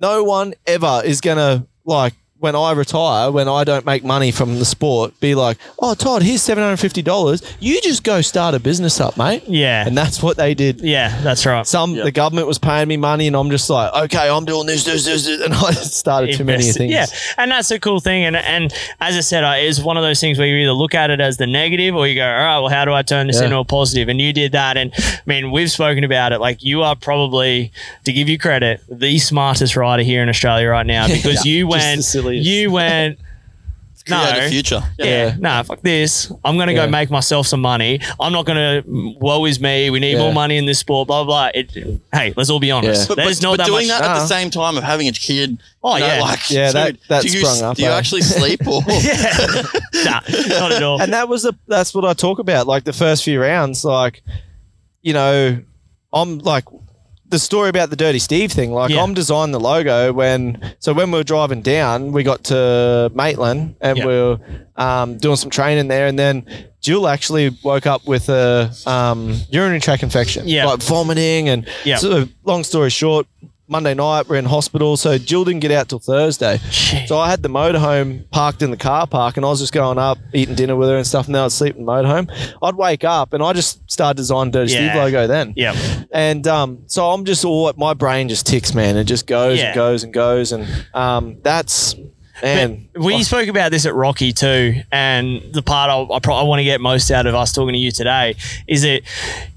[0.00, 4.30] no one ever is going to, like, when I retire, when I don't make money
[4.30, 7.56] from the sport, be like, oh, Todd, here's $750.
[7.60, 9.42] You just go start a business up, mate.
[9.46, 9.86] Yeah.
[9.86, 10.80] And that's what they did.
[10.80, 11.20] yeah.
[11.22, 11.66] That's right.
[11.66, 12.04] Some Yeah.
[12.04, 15.04] the government was paying me money, and I'm just like, okay, I'm doing this, this,
[15.04, 15.40] this, this.
[15.44, 16.92] and I started too many things.
[16.92, 18.24] Yeah, and that's a cool thing.
[18.24, 21.10] And and as I said, it's one of those things where you either look at
[21.10, 23.38] it as the negative or you go, all right, well, how do I turn this
[23.40, 23.46] Yeah.
[23.46, 24.08] into a positive?
[24.08, 24.76] And you did that.
[24.76, 26.40] And I mean, we've spoken about it.
[26.40, 27.72] Like you are probably,
[28.04, 31.70] to give you credit, the smartest rider here in Australia right now because you Just
[31.72, 32.48] went, the silliest.
[32.50, 33.18] you went.
[34.06, 34.46] Create no.
[34.46, 34.82] a future.
[34.98, 35.36] Yeah, Yeah.
[35.38, 36.32] nah, fuck this.
[36.42, 36.86] I'm gonna Yeah.
[36.86, 38.00] go make myself some money.
[38.18, 38.82] I'm not gonna.
[38.86, 39.90] Woe is me.
[39.90, 40.20] We need Yeah.
[40.20, 41.08] more money in this sport.
[41.08, 41.50] Blah blah.
[41.50, 41.60] blah.
[41.60, 43.02] It, hey, let's all be honest.
[43.02, 43.06] Yeah.
[43.08, 43.98] But, There's but, not but that doing much.
[43.98, 44.20] that at Nah.
[44.20, 45.58] the same time of having a kid.
[45.82, 46.20] Oh, you know, yeah.
[46.22, 47.98] like, Yeah, that- dude, that do you, sprung up, Do you eh?
[47.98, 48.80] actually sleep or?
[48.88, 49.62] yeah,
[50.04, 50.20] nah,
[50.58, 51.02] not at all.
[51.02, 52.66] and that was the that's what I talk about.
[52.66, 54.22] Like the first few rounds, like
[55.02, 55.58] you know,
[56.14, 56.64] I'm like
[57.30, 58.72] the story about the Dirty Steve thing.
[58.72, 59.02] Like Yeah.
[59.02, 63.76] I'm designing the logo when so when we were driving down, we got to Maitland
[63.80, 64.06] and Yeah.
[64.06, 64.38] we were
[64.76, 66.46] um, doing some training there, and then
[66.80, 70.66] Jill actually woke up with a um, urinary tract infection, Yeah.
[70.66, 71.96] like vomiting, and Yeah.
[71.96, 73.26] so long story short.
[73.70, 76.56] Monday night, we're in hospital, so Jill didn't get out till Thursday.
[76.56, 77.06] Jeez.
[77.06, 79.98] So I had the motorhome parked in the car park, and I was just going
[79.98, 81.26] up, eating dinner with her and stuff.
[81.26, 82.30] And then I'd sleep in the motorhome.
[82.62, 84.90] I'd wake up, and I just started designing Dirty Yeah.
[84.92, 85.52] Steve logo then.
[85.54, 85.74] yeah,
[86.12, 88.96] And um, so I'm just all my brain just ticks, man.
[88.96, 89.66] It just goes Yeah.
[89.66, 91.94] and goes and goes, and um, that's
[92.42, 92.88] man.
[92.94, 96.42] But we spoke about this at Rocky too, and the part I, I, pro- I
[96.44, 98.34] want to get most out of us talking to you today
[98.66, 99.02] is that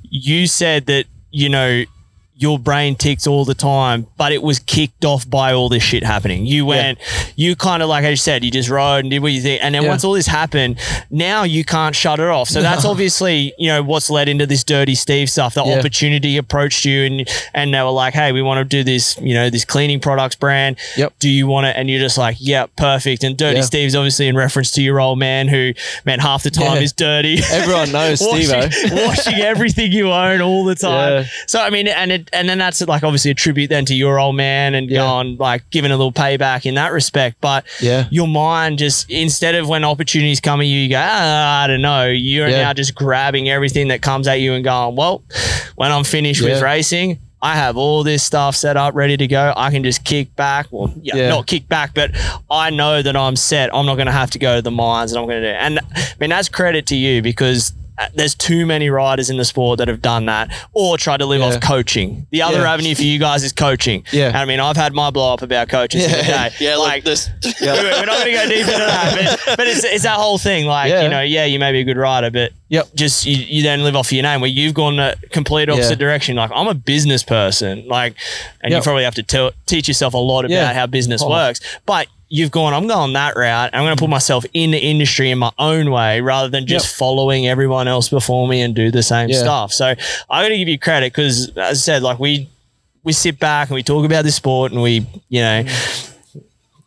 [0.04, 1.84] you said that you know
[2.42, 6.04] your brain ticks all the time, but it was kicked off by all this shit
[6.04, 6.46] happening.
[6.46, 6.98] You went,
[7.36, 9.76] you kind of like I said, you just rode and did what you think, and
[9.76, 9.90] then Yeah.
[9.90, 10.78] once all this happened,
[11.12, 12.50] now you can't shut it off.
[12.50, 15.54] So that's obviously you know what's led into this dirty Steve stuff.
[15.54, 15.78] The Yeah.
[15.78, 19.34] opportunity approached you, and and they were like, hey, we want to do this, you
[19.36, 20.78] know, this cleaning products brand.
[20.98, 21.14] Yep.
[21.20, 21.76] Do you want it?
[21.78, 23.24] And you're just like, yeah, perfect.
[23.24, 23.62] And dirty Yeah.
[23.64, 25.74] Steve's obviously in reference to your old man, who
[26.06, 26.82] man half the time Yeah.
[26.82, 27.40] is dirty.
[27.52, 29.06] Everyone knows washing, Steve-O.
[29.06, 31.12] washing everything you own all the time.
[31.14, 31.26] Yeah.
[31.48, 34.20] So I mean, and it, and then that's like obviously a tribute then to your
[34.20, 35.00] old man and Yeah.
[35.00, 37.38] going like giving a little payback in that respect.
[37.42, 38.06] But Yeah.
[38.10, 41.82] your mind just instead of when opportunities come at you, you go, ah, I don't
[41.82, 42.08] know.
[42.08, 42.62] You're Yeah.
[42.64, 45.24] now just grabbing everything that comes at you and going, well,
[45.76, 47.20] when I'm finished with racing.
[47.44, 49.52] I have all this stuff set up, ready to go.
[49.58, 50.68] I can just kick back.
[50.70, 51.30] Well, yeah, Yeah.
[51.30, 52.12] not kick back, but
[52.52, 53.72] I know that I'm set.
[53.74, 55.56] I'm not going to have to go to the mines, and I'm going to do.
[55.56, 55.58] it.
[55.60, 59.46] And I mean, that's credit to you because Uh, there's too many riders in the
[59.46, 61.48] sport that have done that or tried to live Yeah.
[61.48, 62.26] off coaching.
[62.32, 62.74] The other Yeah.
[62.74, 64.04] avenue for you guys is coaching.
[64.12, 64.28] Yeah.
[64.28, 66.22] And I mean, I've had my blow up about coaches Yeah.
[66.22, 66.50] today.
[66.60, 67.30] Yeah, like like this.
[67.62, 67.74] Yeah.
[67.74, 70.66] we're not going to go deep into that, but, but it's, it's that whole thing.
[70.66, 72.90] Like, you know, yeah, you may be a good rider, but Yep.
[72.96, 76.36] just you, you then live off your name where you've gone the complete opposite direction.
[76.38, 77.88] Like, I'm a business person.
[77.88, 78.16] Like,
[78.62, 81.60] and you probably have to tell, teach yourself a lot about how business works.
[81.86, 83.72] But you've gone, I'm going that route.
[83.74, 84.12] I'm going to put mm.
[84.12, 86.98] myself in the industry in my own way rather than just Yep.
[86.98, 89.40] following everyone else before me and do the same Yeah.
[89.40, 89.74] stuff.
[89.74, 89.88] So
[90.30, 92.48] I got to give you credit because, as I said, like we
[93.04, 96.11] we sit back and we talk about this sport and we, you know, mm.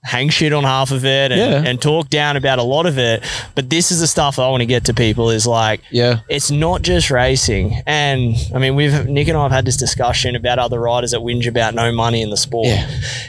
[0.07, 1.71] Hang shit on half of it and, Yeah.
[1.71, 3.25] and talk down about a lot of it.
[3.55, 6.19] But this is the stuff I want to get to people is like, Yeah.
[6.29, 7.81] it's not just racing.
[7.87, 11.21] And I mean, we've Nic and I have had this discussion about other riders that
[11.21, 12.67] whinge about no money in the sport.
[12.69, 12.87] Yeah.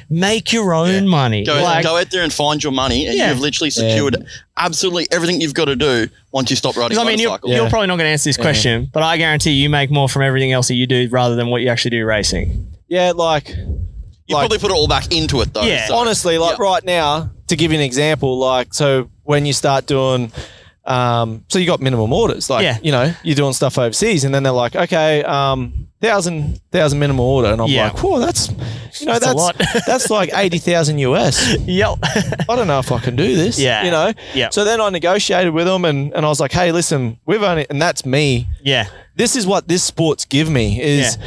[0.09, 1.45] Make your own money.
[1.45, 3.29] Go, like, go out there and find your money, and Yeah.
[3.29, 4.17] you've literally secured
[4.57, 7.53] absolutely everything you've got to do once you stop riding I mean, you're, motorcycles.
[7.55, 10.23] you're probably not going to answer this question, but I guarantee you make more from
[10.23, 12.67] everything else that you do rather than what you actually do racing.
[12.89, 13.55] Yeah, like
[14.27, 15.63] You like- probably put it all back into it though.
[15.63, 15.88] Yeah.
[15.88, 16.63] so- honestly, like yeah.
[16.63, 20.31] right now, to give you an example, like so when you start doing
[20.85, 22.77] um so you got minimum orders, like Yeah.
[22.83, 27.19] you know, you're doing stuff overseas and then they're like, okay, um thousand thousand minimum
[27.21, 27.85] order and I'm Yeah.
[27.85, 28.49] like, whoa, that's
[28.99, 29.61] you know, That's a that's lot.
[29.88, 31.55] that's like eighty thousand US.
[31.59, 31.97] Yep.
[32.03, 33.57] I don't know if I can do this.
[33.59, 33.83] Yeah.
[33.83, 34.13] You know?
[34.35, 34.49] Yeah.
[34.49, 37.65] So then I negotiated with them and, and I was like, hey, listen, we've only
[37.69, 38.47] and that's me.
[38.63, 38.88] yeah.
[39.17, 41.25] This is what this sports give me is Yeah.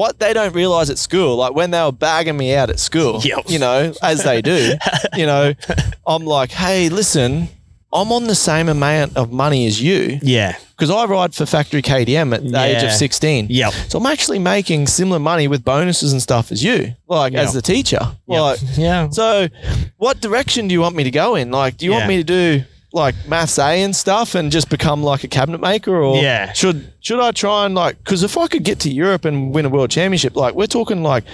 [0.00, 3.20] What they don't realize at school, like when they were bagging me out at school,
[3.22, 3.50] Yep.
[3.50, 4.72] you know, as they do,
[5.14, 5.52] you know,
[6.06, 7.48] I'm like, hey, listen,
[7.92, 10.56] I'm on the same amount of money as you Yeah.
[10.70, 13.48] because I ride for factory KTM at the age of 16.
[13.50, 13.74] Yep.
[13.88, 17.44] So I'm actually making similar money with bonuses and stuff as you, like Yep.
[17.48, 18.00] as the teacher.
[18.26, 18.40] Yep.
[18.40, 19.10] Like, Yeah.
[19.10, 19.48] so
[19.98, 21.50] what direction do you want me to go in?
[21.50, 21.98] Like, do you Yeah.
[21.98, 25.60] want me to do like maths A and stuff and just become like a cabinet
[25.60, 26.52] maker or Yeah.
[26.52, 29.64] should should I try and like because if I could get to Europe and win
[29.64, 31.24] a world championship, like we're talking like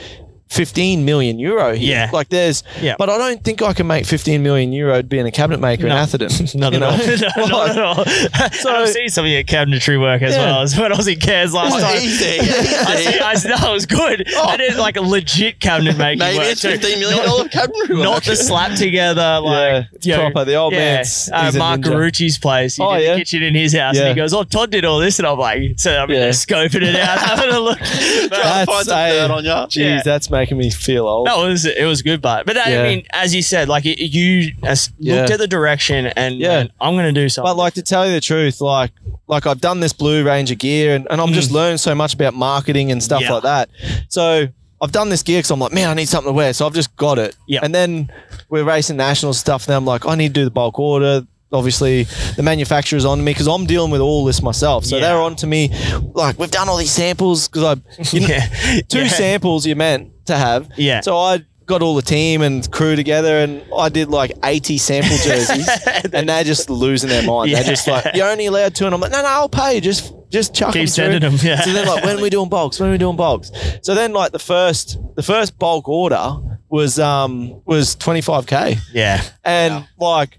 [0.48, 1.90] 15 million euro here.
[2.06, 2.10] Yeah.
[2.12, 2.94] Like there's Yeah.
[2.98, 5.96] but I don't think I can make 15 million euro being a cabinet maker No.
[5.96, 6.28] in Atherton.
[6.60, 6.96] Not you at all.
[6.96, 7.16] know?
[7.36, 8.04] No, not at all.
[8.52, 10.44] so I've seen some of your cabinetry work as Yeah.
[10.46, 11.96] well as when I was in Cairns last Oh, time.
[11.96, 14.24] easy, I see, I see, no, it was good.
[14.36, 16.70] I did like a legit cabinet making Maybe work it's too.
[16.70, 17.90] fifteen million Not- dollar cabinet.
[17.90, 20.44] Not the slap together, like Yeah, it's you know, proper.
[20.44, 21.84] The old yeah, man's- uh, he's Mark ninja.
[21.92, 22.76] Garucci's place.
[22.76, 23.12] He Oh, did yeah?
[23.14, 25.38] the kitchen in his house, and he goes, "Oh, Todd did all this," and I'm
[25.38, 26.28] like, "So I'm Yeah.
[26.30, 29.66] scoping it out, having a look." But- That's find some dirt on ya.
[29.66, 31.26] Jeez, that's making me feel old.
[31.26, 32.82] No, it was it was good, but but I Yeah.
[32.84, 35.16] mean, as you said, like it, you as, Yeah.
[35.16, 36.64] looked at the direction and Yeah.
[36.80, 37.48] I'm going to do something.
[37.50, 38.92] But like to tell you the truth, like
[39.28, 42.34] like I've done this Blue Ranger gear and, and I'm just learning so much about
[42.34, 43.24] marketing and stuff Mm.
[43.26, 43.32] Yeah.
[43.34, 43.68] like that.
[44.08, 44.48] So
[44.80, 46.52] I've done this gear because I'm like, man, I need something to wear.
[46.52, 47.34] So I've just got it.
[47.48, 47.60] Yeah.
[47.62, 48.12] And then
[48.50, 49.64] we're racing national stuff.
[49.66, 51.26] Then I'm like, I need to do the bulk order.
[51.52, 52.02] Obviously,
[52.36, 54.84] the manufacturer's on me because I'm dealing with all this myself.
[54.84, 55.02] So Yeah.
[55.02, 55.70] they're on to me,
[56.12, 59.08] like, we've done all these samples because I, you know, yeah, two yeah.
[59.08, 60.70] samples you're meant to have.
[60.76, 61.00] Yeah.
[61.00, 65.16] So I got all the team and crew together and I did like 80 sample
[65.16, 65.68] jerseys
[66.12, 67.52] and they're just losing their mind.
[67.52, 68.86] They're just like, you're only allowed two.
[68.86, 69.80] And I'm like, no, no, I'll pay.
[69.80, 71.20] Just, just chuck Keep them through.
[71.20, 71.60] sending 'em, yeah.
[71.62, 72.78] So then like, when are we doing bulks?
[72.78, 73.50] When are we doing bulks?
[73.82, 76.36] So then like the first, the first bulk order
[76.68, 78.78] was, um, was 25k.
[78.92, 79.22] yeah.
[79.44, 80.38] And like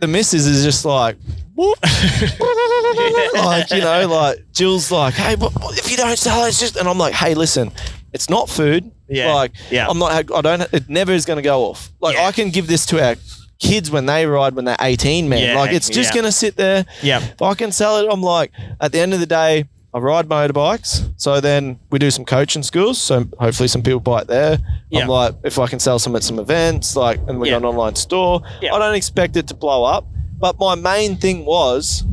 [0.00, 1.16] the missus is just like,
[1.56, 1.78] like
[3.70, 6.76] you know, like Jill's like, hey, what, what- if you don't sell it, it's just,
[6.76, 7.70] and I'm like, hey, listen,
[8.12, 8.90] it's not food.
[9.08, 9.88] Yeah, Like, yeah.
[9.88, 10.12] I'm not.
[10.32, 10.60] I don't.
[10.72, 11.90] It never is going to go off.
[12.00, 12.26] Like, Yeah.
[12.26, 13.16] I can give this to our
[13.58, 15.42] kids when they ride when they're 18, man.
[15.42, 16.14] Yeah, like, it's just yeah.
[16.14, 16.84] going to sit there.
[17.02, 17.18] Yeah.
[17.24, 19.64] If I can sell it, I'm like, at the end of the day.
[19.94, 23.00] I ride motorbikes, so then we do some coaching schools.
[23.00, 24.58] So hopefully, some people buy it there.
[24.90, 25.00] Yeah.
[25.00, 27.54] I'm like, if I can sell some at some events, like, and we Yeah.
[27.54, 28.42] got an online store.
[28.60, 28.74] Yeah.
[28.74, 30.06] I don't expect it to blow up,
[30.38, 32.04] but my main thing was,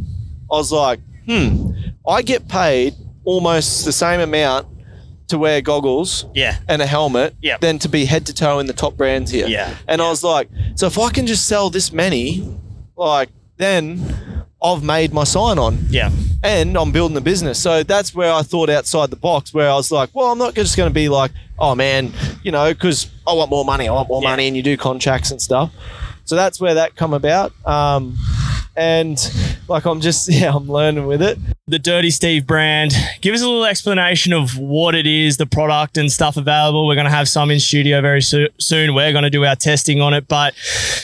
[0.49, 1.73] I was like, hmm,
[2.07, 4.67] I get paid almost the same amount
[5.27, 6.57] to wear goggles Yeah.
[6.67, 7.61] and a helmet Yep.
[7.61, 9.47] than to be head to toe in the top brands here.
[9.47, 9.73] Yeah.
[9.87, 12.47] And I was like, so if I can just sell this many,
[12.95, 16.09] like then I've made my sign on Yeah.
[16.43, 17.57] and I'm building a business.
[17.59, 20.55] So that's where I thought outside the box, where I was like, well, I'm not
[20.55, 23.91] just going to be like, oh man, you know, because I want more money, I
[23.93, 24.29] want more Yeah.
[24.29, 25.71] money, and you do contracts and stuff.
[26.25, 27.53] So that's where that come about.
[27.65, 28.17] Um,
[28.75, 29.17] and
[29.67, 31.37] like I'm just yeah, I'm learning with it.
[31.67, 32.93] the Dirty Steve brand.
[33.21, 36.87] Give us a little explanation of what it is, the product and stuff available.
[36.87, 38.93] We're going to have some in studio very so- soon.
[38.93, 40.53] We're going to do our testing on it, but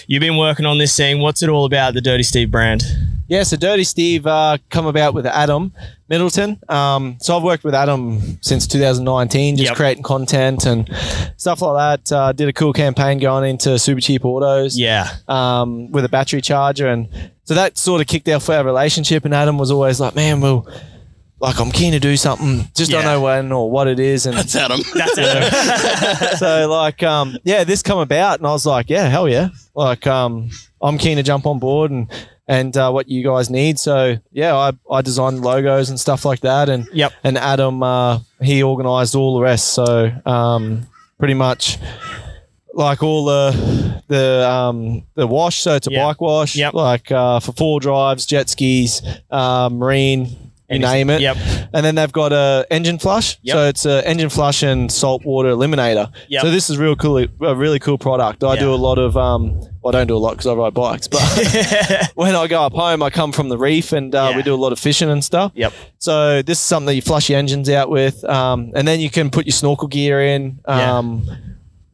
[0.08, 1.20] you've been working on this thing.
[1.22, 2.84] What's it all about, the Dirty Steve brand?
[3.28, 5.72] Yeah, so Dirty Steve uh, come about with Adam
[6.12, 6.60] Middleton.
[6.68, 9.76] Um, so I've worked with Adam since 2019, just Yep.
[9.78, 10.88] creating content and
[11.38, 12.16] stuff like that.
[12.16, 14.78] Uh, did a cool campaign going into Supercheap Autos.
[14.78, 15.08] Yeah.
[15.30, 17.08] um, with a battery charger, and
[17.46, 19.24] so that sort of kicked off our relationship.
[19.24, 20.68] And Adam was always like, "Man, well,
[21.40, 24.38] like I'm keen to do something, just don't know when or what it is." And
[24.38, 24.82] That's Adam.
[24.94, 26.38] That's it.
[26.40, 30.06] so, like, um, yeah, this come about, and I was like, "Yeah, hell yeah!" Like,
[30.08, 30.50] um,
[30.82, 32.12] I'm keen to jump on board and
[32.48, 33.80] and uh, what you guys need.
[33.80, 37.14] So, yeah, I I designed logos and stuff like that, and Yep.
[37.24, 39.70] and Adam uh, he organised all the rest.
[39.74, 41.78] So, um, pretty much.
[42.74, 46.04] Like all the the um, the wash, so it's a Yep.
[46.06, 46.56] bike wash.
[46.56, 46.74] Yep.
[46.74, 51.08] Like uh, for four drives, jet skis, uh, marine, you Anything.
[51.08, 51.22] name it.
[51.22, 51.38] Yep.
[51.74, 53.38] And then they've got a engine flush.
[53.44, 53.54] Yep.
[53.54, 56.12] So it's a engine flush and saltwater eliminator.
[56.30, 56.42] Yep.
[56.44, 58.44] So this is real cool, a really cool product.
[58.44, 60.74] I do a lot of um, well, I don't do a lot because I ride
[60.74, 61.22] bikes, but
[62.16, 64.38] when I go up home, I come from the reef and uh, Yeah.
[64.38, 65.52] we do a lot of fishing and stuff.
[65.56, 65.74] Yep.
[66.00, 69.10] So this is something that you flush your engines out with, um, and then you
[69.10, 70.60] can put your snorkel gear in.
[70.68, 70.98] Yeah.
[70.98, 71.28] Um,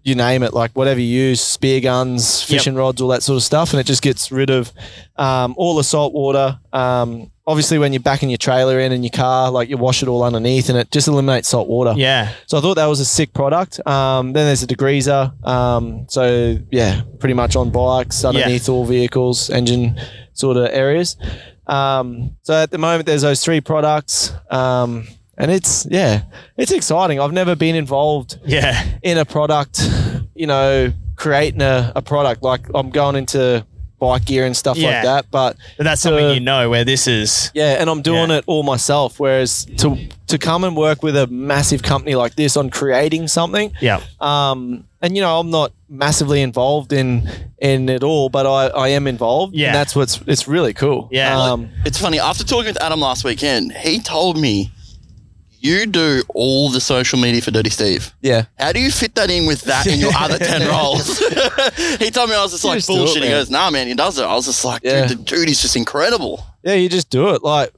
[0.04, 3.44] You name it, like whatever you use, spear guns, fishing rods, all that sort of
[3.44, 4.72] stuff, and it just gets rid of
[5.18, 6.60] um, all the salt water.
[6.72, 10.08] Um, obviously, when you're backing your trailer in and your car, like you wash it
[10.10, 11.94] all underneath, and it just eliminates salt water.
[11.96, 12.34] Yeah.
[12.46, 13.80] So I thought that was a sick product.
[13.88, 15.32] Um, then there's a degreaser.
[15.48, 20.00] Um, so yeah, pretty much on bikes, underneath all vehicles, engine
[20.34, 21.18] sort of areas.
[21.66, 24.32] Um, so at the moment there's those three products.
[24.52, 25.08] Um,
[25.38, 26.24] and it's yeah,
[26.58, 27.20] it's exciting.
[27.20, 28.84] I've never been involved Yeah.
[29.04, 29.80] in a product,
[30.36, 32.42] you know, creating a, a product.
[32.44, 33.66] Like I'm going into
[34.00, 34.90] bike gear and stuff Yeah.
[34.92, 35.26] like that.
[35.32, 37.52] But But that's to- something you know where this is.
[37.54, 38.38] yeah, and I'm doing Yeah.
[38.38, 39.20] it all myself.
[39.20, 43.72] Whereas to to come and work with a massive company like this on creating something,
[43.82, 44.02] Yeah.
[44.20, 47.30] um, and you know, I'm not massively involved in
[47.60, 49.56] in it all, but I, I am involved.
[49.56, 49.68] Yeah.
[49.68, 51.08] and that's what's it's really cool.
[51.12, 51.36] Yeah.
[51.40, 52.20] um, It's funny.
[52.20, 54.70] After talking with Adam last weekend, he told me
[55.60, 58.14] you do all the social media for Dirty Steve.
[58.22, 58.46] yeah.
[58.60, 61.18] How do you fit that in with that in your other 10 roles?
[62.00, 63.24] he told me I was just You like just do it, bullshit.
[63.24, 63.40] he man.
[63.40, 64.24] goes, nah, man, he does it.
[64.24, 65.08] I was just like, Yeah.
[65.08, 66.44] dude, the dude is just incredible.
[66.64, 67.44] Yeah, you just do it.
[67.44, 67.72] Like,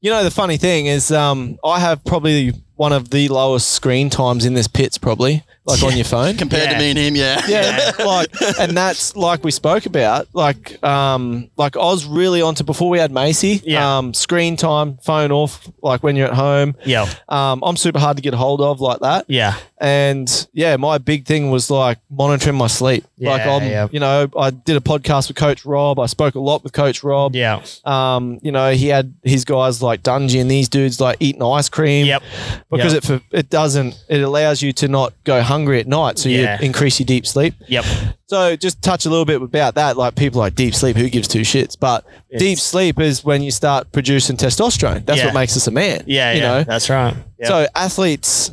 [0.00, 4.10] you know, the funny thing is, um, I have probably one of the lowest screen
[4.10, 6.36] times in this pits, probably like on your phone.
[6.36, 6.72] Compared Yeah.
[6.74, 7.42] to me and him, yeah.
[7.48, 8.28] yeah, like,
[8.60, 10.28] and that's like we spoke about.
[10.32, 13.60] Like, um, like I was really onto before we had Macy.
[13.64, 13.98] Yeah.
[13.98, 15.68] Um, screen time, phone off.
[15.82, 16.74] Like when you're at home.
[16.84, 17.08] Yeah.
[17.28, 19.24] Um, I'm super hard to get hold of like that.
[19.28, 19.56] Yeah.
[19.78, 23.04] And yeah, my big thing was like monitoring my sleep.
[23.18, 23.88] Yeah, like I'm, yeah.
[23.90, 25.98] you know, I did a podcast with Coach Rob.
[26.00, 27.34] I spoke a lot with Coach Rob.
[27.34, 27.62] Yeah.
[27.84, 31.68] Um, you know, he had his guys like Dungey and these dudes like eating ice
[31.68, 32.06] cream.
[32.06, 32.22] Yep.
[32.70, 33.04] Because Yep.
[33.10, 36.58] it it doesn't it allows you to not go hungry at night, so Yeah.
[36.60, 37.54] you increase your deep sleep.
[37.68, 37.84] Yep.
[38.26, 39.96] So just touch a little bit about that.
[39.96, 41.76] Like people like deep sleep, who gives two shits?
[41.78, 45.06] But deep It's- sleep is when you start producing testosterone.
[45.06, 45.26] That's Yeah.
[45.26, 46.02] what makes us a man.
[46.06, 46.32] Yeah.
[46.32, 46.48] you yeah.
[46.48, 46.64] know.
[46.64, 47.14] That's right.
[47.38, 47.48] Yep.
[47.48, 48.50] So athletes,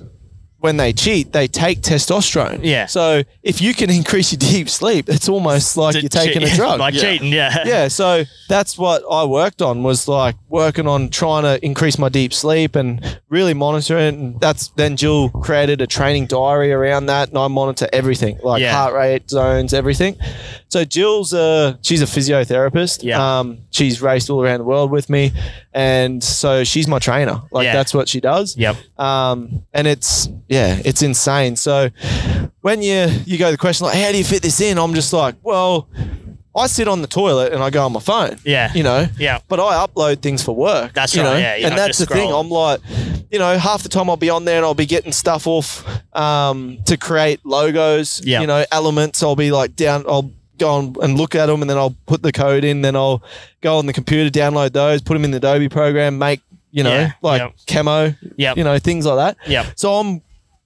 [0.64, 2.62] when they cheat, they take testosterone.
[2.64, 2.86] Yeah.
[2.86, 6.56] So if you can increase your deep sleep, it's almost like you're taking Cheat- a
[6.62, 6.80] drug.
[6.80, 7.02] like Yeah.
[7.02, 7.34] cheating.
[7.34, 7.64] Yeah.
[7.66, 7.88] yeah.
[7.90, 12.34] So that's what I worked on was like working on trying to increase my deep
[12.34, 14.14] sleep and really monitor it.
[14.14, 18.62] And that's then Jill created a training diary around that, and I monitor everything like
[18.62, 18.72] Yeah.
[18.72, 20.16] heart rate zones, everything.
[20.70, 23.04] So Jill's a she's a physiotherapist.
[23.04, 23.40] Yeah.
[23.40, 25.34] Um, she's raced all around the world with me,
[25.74, 27.42] and so she's my trainer.
[27.52, 27.74] Like Yeah.
[27.74, 28.56] that's what she does.
[28.56, 28.78] Yep.
[28.98, 31.56] Um, and it's yeah, it's insane.
[31.56, 31.90] So
[32.62, 34.78] when you you go to the question like, how do you fit this in?
[34.78, 35.88] I'm just like, well,
[36.56, 38.38] I sit on the toilet and I go on my phone.
[38.46, 38.72] Yeah.
[38.74, 39.08] You know.
[39.18, 39.40] Yeah.
[39.48, 40.94] But I upload things for work.
[40.94, 41.38] That's you right, know?
[41.40, 42.32] yeah, and that's the thing.
[42.32, 42.80] I'm like,
[43.32, 45.84] you know, half the time I'll be on there and I'll be getting stuff off
[46.16, 48.22] um, to create logos.
[48.24, 48.42] Yeah.
[48.42, 49.24] You know, elements.
[49.24, 50.06] I'll be like down.
[50.08, 52.82] I'll go on and look at them and then I'll put the code in.
[52.84, 53.24] Then I'll
[53.62, 56.92] go on the computer, download those, put them in the Adobe program, make you know
[56.92, 57.54] Yeah, like yep.
[57.68, 58.14] camo.
[58.38, 58.58] Yep.
[58.58, 59.48] You know things like that.
[59.50, 59.72] Yeah.
[59.76, 60.22] So I'm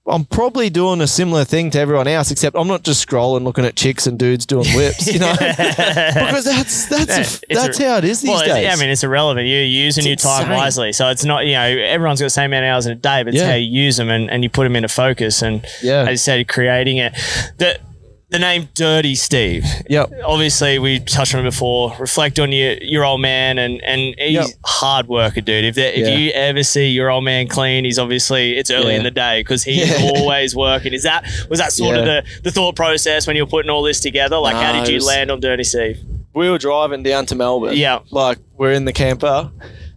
[0.08, 3.64] I'm probably doing a similar thing to everyone else, except I'm not just scrolling looking
[3.64, 7.96] at chicks and dudes doing whips, you know, because that's that's It's that's a- how
[7.98, 8.62] it is these well, days.
[8.64, 9.46] yeah, I mean, it's irrelevant.
[9.46, 10.56] You're using It's your time insane.
[10.56, 10.92] wisely.
[10.92, 13.22] So it's not, you know, everyone's got the same amount of hours in a day,
[13.22, 13.50] but it's Yeah.
[13.50, 15.42] how you use them and, and you put them into focus.
[15.42, 16.02] And Yeah.
[16.02, 17.12] as you said, creating it.
[17.58, 17.78] The,
[18.30, 19.64] the name Dirty Steve.
[19.88, 20.10] Yep.
[20.24, 21.96] Obviously, we touched on it before.
[21.98, 24.46] Reflect on your, your old man, and, and he's Yep.
[24.64, 25.64] hard worker, dude.
[25.64, 26.14] If if Yeah.
[26.16, 28.98] you ever see your old man clean, he's obviously it's early Yeah.
[28.98, 30.10] in the day because he's Yeah.
[30.16, 30.92] always working.
[30.92, 33.82] Is that was that sort of the, the thought process when you were putting all
[33.82, 34.36] this together?
[34.38, 35.98] Like, how did you was- land on Dirty Steve?
[36.34, 37.76] we were driving down to Melbourne.
[37.76, 37.98] Yeah.
[38.12, 39.50] Like we're in the camper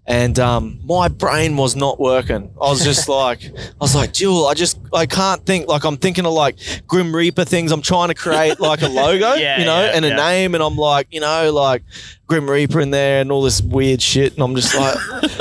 [0.08, 2.52] and um, my brain was not working.
[2.60, 5.68] I was just like, I was like, Jewel, I just, I can't think.
[5.68, 7.72] Like I'm thinking of like Grim Reaper things.
[7.72, 10.16] I'm trying to create like a logo, Yeah, you know, yeah, and a yeah.
[10.16, 10.56] name.
[10.56, 11.84] And I'm like, you know, like
[12.28, 14.34] Grim Reaper in there and all this weird shit.
[14.34, 14.98] And I'm just like,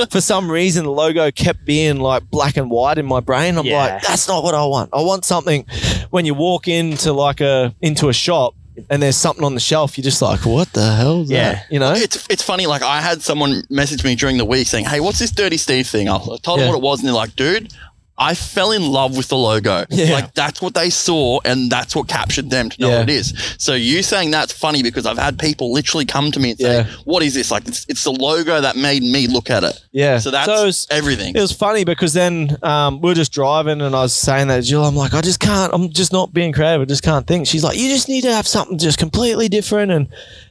[0.11, 3.57] for some reason, the logo kept being like black and white in my brain.
[3.57, 4.91] I'm like, that's not what I want.
[4.93, 5.65] I want something
[6.11, 8.53] when you walk into like a, into a shop,
[8.89, 11.53] and there's something on the shelf, you're just like, what the hell's Yeah.
[11.53, 11.65] that?
[11.71, 11.93] You know?
[11.93, 12.67] It's it's funny.
[12.67, 15.87] Like I had someone message me during the week saying, "Hey, what's this Dirty Steve
[15.87, 17.73] thing?" I told them what it was, and they're like, "Dude."
[18.21, 19.83] I fell in love with the logo.
[19.89, 20.13] Yeah.
[20.13, 22.99] Like that's what they saw and that's what captured them to know Yeah.
[22.99, 23.33] what it is.
[23.57, 26.73] So you saying that's funny because I've had people literally come to me and say,
[26.77, 26.87] Yeah.
[27.05, 27.49] What is this?
[27.49, 29.83] Like it's, it's the logo that made me look at it.
[29.91, 30.19] Yeah.
[30.19, 31.35] So that's it was, everything.
[31.35, 34.57] it was funny because then um, we were just driving and I was saying that
[34.57, 36.81] to Jill, I'm like, I just can't, I'm just not being creative.
[36.81, 37.47] I just can't think.
[37.47, 39.91] She's like, you just need to have something just completely different.
[39.91, 40.07] And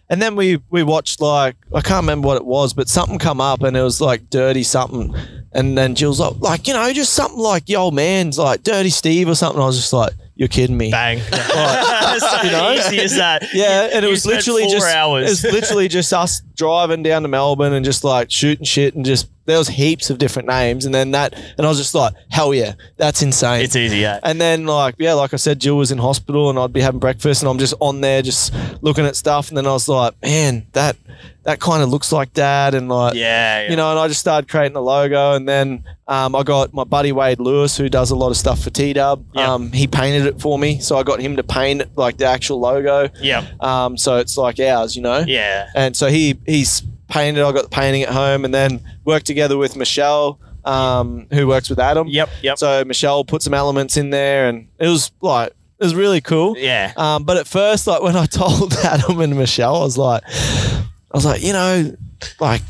[0.08, 3.40] and then we we watched like I can't remember what it was, but something come
[3.40, 5.14] up and it was like dirty something.
[5.52, 8.90] And then Jill's like, like you know, just something like the old man's like Dirty
[8.90, 9.60] Steve or something.
[9.60, 10.90] I was just like, you're kidding me.
[10.90, 11.18] Bang.
[11.20, 12.72] so You know?
[12.72, 13.42] easy as that.
[13.52, 15.44] Yeah, and it was literally just hours.
[15.44, 19.28] It's literally just us driving down to Melbourne and just like shooting shit and just
[19.50, 22.54] there was heaps of different names and then that and I was just like, hell
[22.54, 23.62] yeah, that's insane.
[23.62, 24.20] It's easy, yeah.
[24.22, 27.00] and then like yeah, like I said, Jill was in hospital and I'd be having
[27.00, 30.14] breakfast and I'm just on there just looking at stuff and then I was like,
[30.22, 30.96] man, that
[31.44, 33.70] that kind of looks like dad and like Yeah, yeah.
[33.70, 36.84] you know, and I just started creating the logo, and then um, I got my
[36.84, 39.24] buddy Wade Lewis, who does a lot of stuff for T Dub.
[39.34, 39.54] Yeah.
[39.54, 42.26] Um, he painted it for me, so I got him to paint it like the
[42.26, 43.08] actual logo.
[43.20, 43.46] Yeah.
[43.60, 45.24] Um, so it's like ours, you know.
[45.26, 45.70] Yeah.
[45.74, 47.42] And so he he's painted.
[47.42, 51.68] I got the painting at home, and then worked together with Michelle, um, who works
[51.68, 52.06] with Adam.
[52.08, 52.28] Yep.
[52.42, 52.58] Yep.
[52.58, 56.56] So Michelle put some elements in there, and it was like it was really cool.
[56.58, 56.92] yeah.
[56.96, 60.82] Um, but at first, like when I told Adam and Michelle, I was like, I
[61.12, 61.96] was like, you know,
[62.38, 62.62] like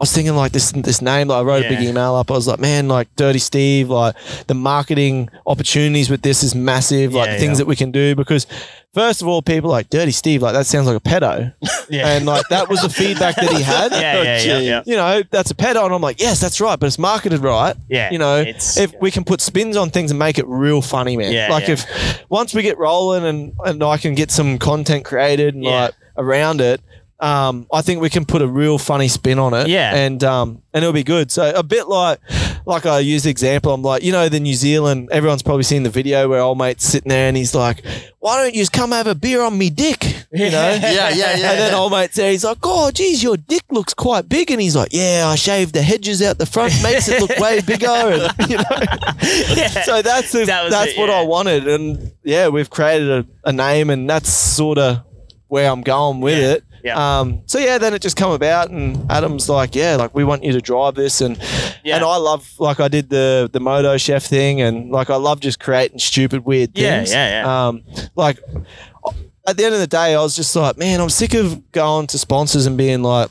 [0.00, 1.28] I was thinking like this this name.
[1.28, 2.30] Like I wrote a big email up.
[2.30, 7.12] I was like, man, like Dirty Steve, like the marketing opportunities with this is massive.
[7.12, 7.64] Like Yeah, the things yeah.
[7.64, 8.46] that we can do because.
[8.92, 11.54] First of all, people are like Dirty Steve, like that sounds like a pedo,
[11.88, 12.08] Yeah.
[12.08, 13.92] and like that was the feedback that he had.
[14.00, 14.82] Yeah, yeah, yeah, yeah.
[14.84, 17.76] You know, that's a pedo, and I'm like, yes, that's right, but it's marketed right.
[17.88, 21.16] Yeah, You know, if we can put spins on things and make it real funny,
[21.16, 21.30] man.
[21.30, 21.74] Yeah, like yeah.
[21.74, 25.82] if once we get rolling and and I can get some content created and Yeah.
[25.84, 26.80] like around it,
[27.20, 29.68] um, I think we can put a real funny spin on it.
[29.68, 29.94] Yeah.
[29.94, 31.30] and um, and it'll be good.
[31.30, 32.18] So a bit like
[32.66, 33.72] like I use the example.
[33.74, 35.08] I'm like, you know, the New Zealand.
[35.10, 37.84] Everyone's probably seen the video where old mate's sitting there and he's like,
[38.20, 40.70] "Why don't you just come have a beer on me dick?" You know.
[40.80, 41.50] yeah, yeah, yeah.
[41.50, 44.52] And then old mate says, he's like, oh, geez, your dick looks quite big.
[44.52, 47.60] And he's like, yeah, I shaved the hedges out the front, makes it look way
[47.60, 47.88] bigger.
[47.88, 51.16] And, you know, so that's the, That that's it, what yeah.
[51.20, 51.66] I wanted.
[51.66, 55.00] And yeah, we've created a, a name, and that's sort of
[55.48, 56.64] where I'm going with Yeah, it.
[56.84, 57.18] Yeah.
[57.20, 60.44] Um, so yeah, then it just come about, and Adam's like, yeah, like we want
[60.44, 61.36] you to drive this, and
[61.84, 61.96] Yeah.
[61.96, 65.40] and I love like I did the the Moto Chef thing, and like I love
[65.40, 67.12] just creating stupid weird things.
[67.12, 67.68] yeah, yeah.
[67.68, 67.82] Um,
[68.16, 68.38] like
[69.46, 72.06] at the end of the day, I was just like, man, I'm sick of going
[72.08, 73.30] to sponsors and being like,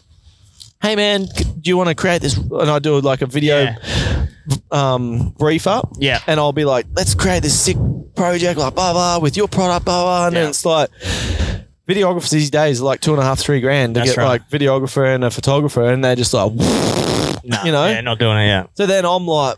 [0.81, 2.35] hey man, do you want to create this?
[2.37, 4.25] And I do like a video Yeah.
[4.71, 5.89] um, brief up.
[5.99, 6.19] Yeah.
[6.27, 7.77] And I'll be like, let's create this sick
[8.15, 10.27] project, like blah blah, with your product, blah blah.
[10.27, 10.41] And Yeah.
[10.41, 10.89] then it's like
[11.89, 14.27] videographers these days are like two and a half, three grand to That's get right.
[14.27, 16.53] like videographer and a photographer, and they're just like,
[17.43, 17.87] No, you know?
[17.87, 18.67] Yeah, not doing it, yeah.
[18.75, 19.57] so then I'm like,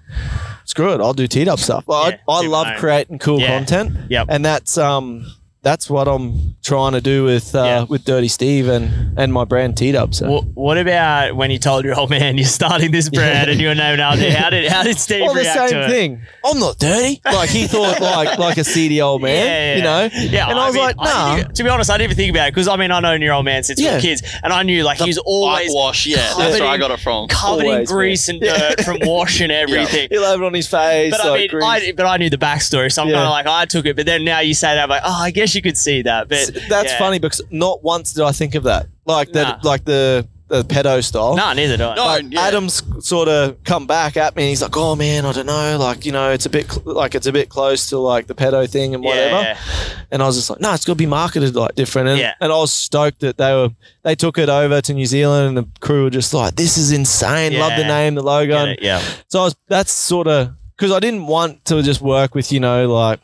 [0.66, 1.84] screw it, I'll do T Dub stuff.
[1.88, 2.78] Like, Yeah, I, I love own.
[2.78, 3.58] creating cool Yeah.
[3.58, 3.98] content.
[4.10, 4.28] Yep.
[4.30, 5.26] And that's um
[5.64, 7.84] that's what I'm trying to do with uh, Yeah.
[7.84, 10.16] with Dirty Steve and and my brand T Dub.
[10.16, 10.42] So.
[10.42, 13.76] Wh- what about when you told your old man you're starting this brand and you're
[13.76, 14.32] named after?
[14.32, 15.90] How did how did Steve Well, the react same to it?
[15.90, 16.22] thing.
[16.44, 17.22] I'm not dirty.
[17.26, 20.10] Like he thought, like like a seedy old man, Yeah, you know.
[20.20, 20.32] yeah.
[20.32, 21.36] Yeah, and I, was mean, like, nah.
[21.36, 23.00] didn't even- to be honest, I didn't even think about it because I mean, I
[23.00, 26.08] know your old man since we were kids, and I knew like he's always Whitewash,
[26.08, 27.28] yeah, that's where I got it from.
[27.28, 27.96] covered in Always, man.
[27.98, 30.08] grease and dirt from washing everything.
[30.10, 31.12] He'll have it on his face.
[31.16, 31.64] But I mean, grease.
[31.64, 33.16] I, but I knew the backstory, so I'm Yeah.
[33.16, 33.96] kind of like, I took it.
[33.96, 36.28] But then now you say that, I'm like, oh, I guess you could see that.
[36.30, 36.98] But that's yeah.
[37.00, 38.88] funny because not once did I think of that.
[39.06, 39.70] Like that, Nah.
[39.70, 41.38] like the the pedo style.
[41.38, 41.96] No, neither do I.
[41.96, 42.42] No, But yeah.
[42.42, 44.44] Adam's sort of come back at me.
[44.44, 45.78] and He's like, "Oh man, I don't know.
[45.80, 48.36] Like, you know, it's a bit cl- like it's a bit close to like the
[48.36, 49.58] pedo thing and whatever." Yeah.
[50.12, 52.34] And I was just like, "No, it's got to be marketed like different." And, Yeah.
[52.42, 53.70] and I was stoked that they were
[54.04, 56.92] they took it over to New Zealand, and the crew were just like, "This is
[56.92, 57.58] insane.
[57.58, 59.02] Love the name, the logo." It, yeah.
[59.30, 62.60] so I was, that's sort of because I didn't want to just work with you
[62.60, 63.22] know like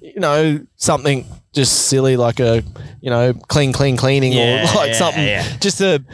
[0.00, 1.26] you know something
[1.56, 2.62] just silly like a
[3.00, 5.56] you know clean clean cleaning Yeah, or like yeah, something yeah.
[5.58, 6.04] just a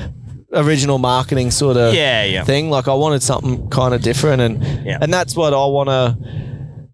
[0.55, 2.45] original marketing sort of Yeah, yeah.
[2.45, 2.71] thing.
[2.71, 4.99] Like I wanted something kind of different, and Yeah.
[5.03, 6.17] and that's what I want to.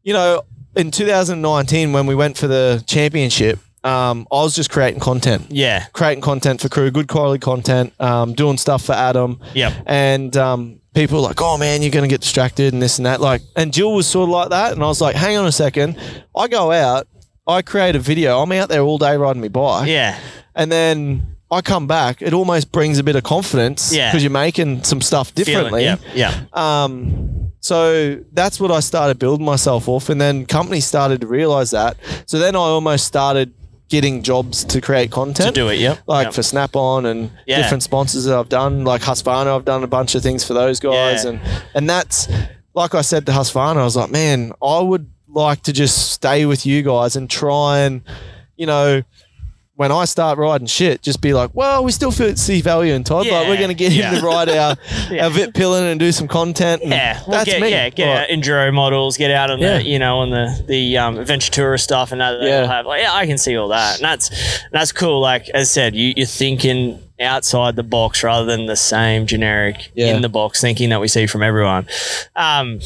[0.02, 0.42] You know,
[0.76, 5.84] in 2019 when we went for the championship, um, I was just creating content, Yeah.
[5.92, 9.40] creating content for crew, good quality content, um, doing stuff for Adam.
[9.54, 9.72] Yep.
[9.86, 13.20] And um, people were like, "Oh man, you're gonna get distracted and this and that."
[13.20, 15.52] Like, and Jill was sort of like that, and I was like, "Hang on a
[15.52, 15.96] second,
[16.36, 17.06] I go out."
[17.48, 18.40] I create a video.
[18.40, 20.18] I'm out there all day riding my bike Yeah.
[20.54, 24.10] and then I come back, it almost brings a bit of confidence Yeah.
[24.10, 25.84] because you're making some stuff differently.
[25.84, 26.30] Feeling, yeah.
[26.52, 26.82] Yeah.
[26.84, 31.70] Um, so that's what I started building myself off, and then companies started to realize
[31.70, 31.96] that.
[32.26, 33.54] So then I almost started
[33.88, 35.54] getting jobs to create content.
[35.54, 36.00] To do it, yep.
[36.06, 36.34] Like Yep.
[36.34, 37.56] for Snap On and Yeah.
[37.62, 40.78] different sponsors that I've done, like Husqvarna, I've done a bunch of things for those
[40.80, 41.30] guys, Yeah.
[41.30, 41.40] and
[41.74, 42.28] and that's
[42.74, 46.46] like I said to Husqvarna, I was like, man, I would like to just stay
[46.46, 48.02] with you guys and try and,
[48.56, 49.02] you know,
[49.76, 53.04] when I start riding shit, just be like, well, we still feel, see value in
[53.04, 53.18] Todd.
[53.18, 54.10] like Yeah, we're going to get yeah.
[54.10, 54.76] him to ride our,
[55.08, 55.26] Yeah.
[55.26, 56.82] our Vitpilen and do some content.
[56.82, 57.70] And Yeah, well, that's get, me.
[57.70, 60.98] Yeah, get Like, out enduro models, get out on the you know on the the
[60.98, 62.66] um, adventure tourist stuff, and that Yeah.
[62.66, 62.86] have.
[62.86, 64.30] Like, yeah, I can see all that, and that's
[64.72, 65.20] that's cool.
[65.20, 69.92] Like as I said, you, you're thinking outside the box rather than the same generic
[69.94, 71.86] in the box thinking that we see from everyone.
[72.34, 72.80] Um,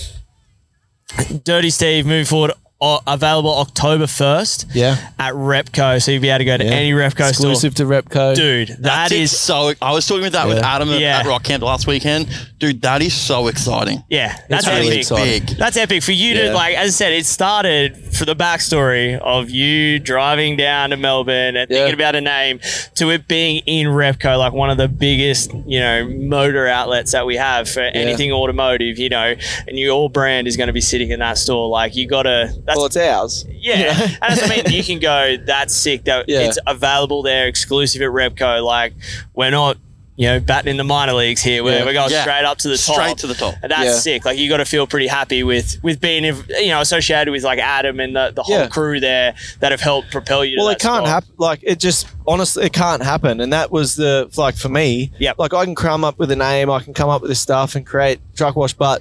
[1.44, 2.52] Dirty Steve, move forward.
[2.82, 4.96] O- Available October first Yeah.
[5.18, 6.70] at Repco, so you'll be able to go to Yeah.
[6.72, 8.10] any Repco Exclusive to Repco.
[8.10, 8.34] store.
[8.34, 9.72] Dude, that That's is so.
[9.80, 10.74] I was talking with that with Yeah.
[10.74, 11.18] Adam at- Yeah.
[11.20, 12.26] at Rock Camp last weekend.
[12.58, 14.02] Dude, that is so exciting.
[14.10, 14.98] yeah, that's really epic.
[14.98, 15.44] exciting.
[15.46, 15.56] Big.
[15.58, 16.48] That's epic for you Yeah.
[16.48, 16.76] to like.
[16.76, 21.70] As I said, it started for the backstory of you driving down to Melbourne and
[21.70, 21.78] Yeah.
[21.78, 22.60] thinking about a name
[22.96, 27.26] to it being in Repco, like one of the biggest, you know, motor outlets that
[27.26, 28.98] we have for anything automotive.
[28.98, 29.34] You know,
[29.68, 31.68] and your brand is going to be sitting in that store.
[31.68, 32.50] Like you got to.
[32.64, 33.44] That's Well, it's ours.
[33.50, 34.72] yeah, and that's what I mean.
[34.76, 35.36] You can go.
[35.36, 36.04] That's sick.
[36.04, 36.40] That Yeah.
[36.40, 38.64] it's available there, exclusive at Repco.
[38.64, 38.94] Like
[39.34, 39.76] we're not.
[40.14, 41.64] You know, batting in the minor leagues here.
[41.64, 41.84] We're, Yeah.
[41.86, 42.20] we're going Yeah.
[42.20, 42.96] straight up to the top.
[42.96, 43.54] Straight to the top.
[43.62, 43.98] And that's Yeah.
[43.98, 44.24] sick.
[44.26, 47.58] Like you got to feel pretty happy with with being you know associated with like
[47.58, 48.66] Adam and the, the whole Yeah.
[48.66, 50.58] crew there that have helped propel you.
[50.58, 51.30] Well, to it can't happen.
[51.38, 53.40] Like it just honestly, it can't happen.
[53.40, 55.10] And that was the like for me.
[55.18, 55.36] Yep.
[55.38, 57.74] Like I can come up with a name, I can come up with this stuff
[57.74, 59.00] and create truck wash, but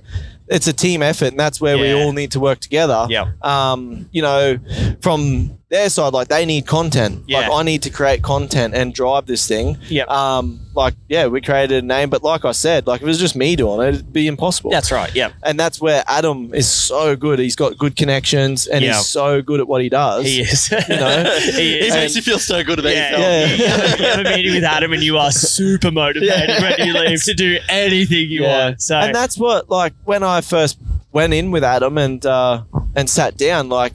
[0.52, 3.08] it's a team effort, and that's where we all need to work together.
[3.10, 3.44] Yep.
[3.44, 4.60] Um, you know,
[5.02, 7.24] from their side, like they need content.
[7.28, 7.40] Yeah.
[7.40, 9.78] Like I need to create content and drive this thing.
[9.88, 10.04] Yeah.
[10.04, 13.18] Um, like yeah, we created a name, but like I said, like if it was
[13.20, 14.70] just me doing it, it'd be impossible.
[14.70, 15.14] That's right.
[15.16, 17.40] Yeah, and that's where Adam is so good.
[17.40, 18.98] He's got good connections, and Yeah.
[18.98, 20.26] he's so good at what he does.
[20.26, 20.70] he is.
[20.72, 21.24] You know?
[21.40, 21.94] he It is.
[21.96, 23.24] makes you feel so good about Yeah, yourself.
[23.24, 23.56] Yeah.
[23.56, 26.62] You, have, you have a meeting with Adam and you are super motivated Yeah.
[26.78, 28.82] when you leave to do anything you want.
[28.82, 30.78] So and that's what like when I first
[31.14, 32.64] went in with Adam and uh,
[32.96, 33.94] and sat down, like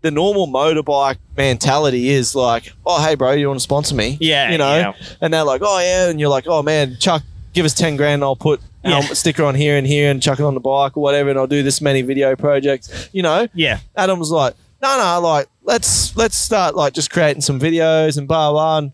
[0.00, 4.16] the normal motorbike mentality is like, oh hey bro, you want to sponsor me?
[4.20, 4.92] Yeah, you know, yeah.
[5.20, 7.22] and they're like, oh yeah, and you're like, oh man, Chuck,
[7.52, 8.60] give us ten grand, I'll put.
[8.84, 9.00] a Yeah.
[9.00, 11.46] sticker on here and here and chuck it on the bike or whatever, and I'll
[11.48, 13.08] do this many video projects.
[13.12, 17.42] You know, yeah, Adam was like, no, no, like let's let's start like just creating
[17.42, 18.78] some videos and blah blah.
[18.78, 18.92] And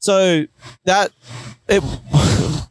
[0.00, 0.46] so
[0.84, 1.12] that
[1.68, 1.82] it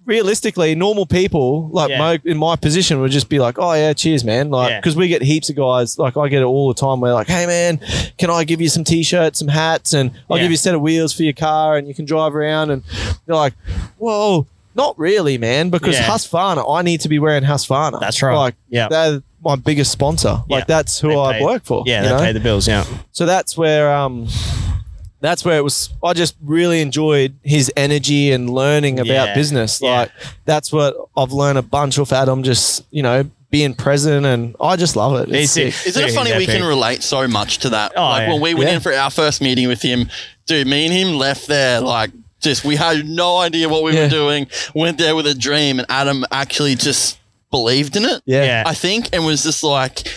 [0.09, 1.97] realistically, normal people like Yeah.
[1.99, 4.49] mo- in my position would just be like, oh yeah, cheers, man.
[4.49, 4.79] Like Yeah.
[4.79, 5.97] because we get heaps of guys.
[5.97, 6.99] Like I get it all the time.
[6.99, 7.79] We're like, hey man,
[8.17, 10.43] can I give you some t-shirts, some hats, and I'll Yeah.
[10.43, 12.71] give you a set of wheels for your car, and you can drive around.
[12.71, 12.83] And
[13.25, 13.53] they're like,
[13.97, 14.45] whoa.
[14.75, 16.03] Not really, man, because Yeah.
[16.07, 17.99] Husqvarna, I need to be wearing Husqvarna.
[17.99, 18.35] That's right.
[18.35, 18.87] Like, Yeah.
[18.87, 20.43] they're my biggest sponsor.
[20.47, 20.57] Yeah.
[20.57, 21.83] Like, that's who They I pay- work for.
[21.85, 22.21] yeah, you they know?
[22.21, 22.67] pay the bills.
[22.67, 24.27] Yeah, So that's where um
[25.21, 29.33] that's where it was I just really enjoyed his energy and learning about Yeah.
[29.35, 29.81] business.
[29.81, 29.91] Yeah.
[30.01, 30.11] Like
[30.45, 34.75] that's what I've learned a bunch of Adam just, you know, being present and I
[34.75, 35.33] just love it.
[35.35, 35.73] It's sick.
[35.73, 35.87] sick.
[35.87, 37.93] Isn't it He's funny we can relate so much to that?
[37.95, 38.33] Oh, like yeah.
[38.33, 38.75] when we went Yeah.
[38.75, 40.09] in for our first meeting with him,
[40.45, 42.11] dude, me and him left there like
[42.41, 44.03] just we had no idea what we Yeah.
[44.03, 44.47] were doing.
[44.73, 47.17] Went there with a dream, and Adam actually just
[47.51, 48.21] believed in it.
[48.25, 48.43] Yeah.
[48.45, 48.63] Yeah.
[48.65, 50.07] I think, and was just like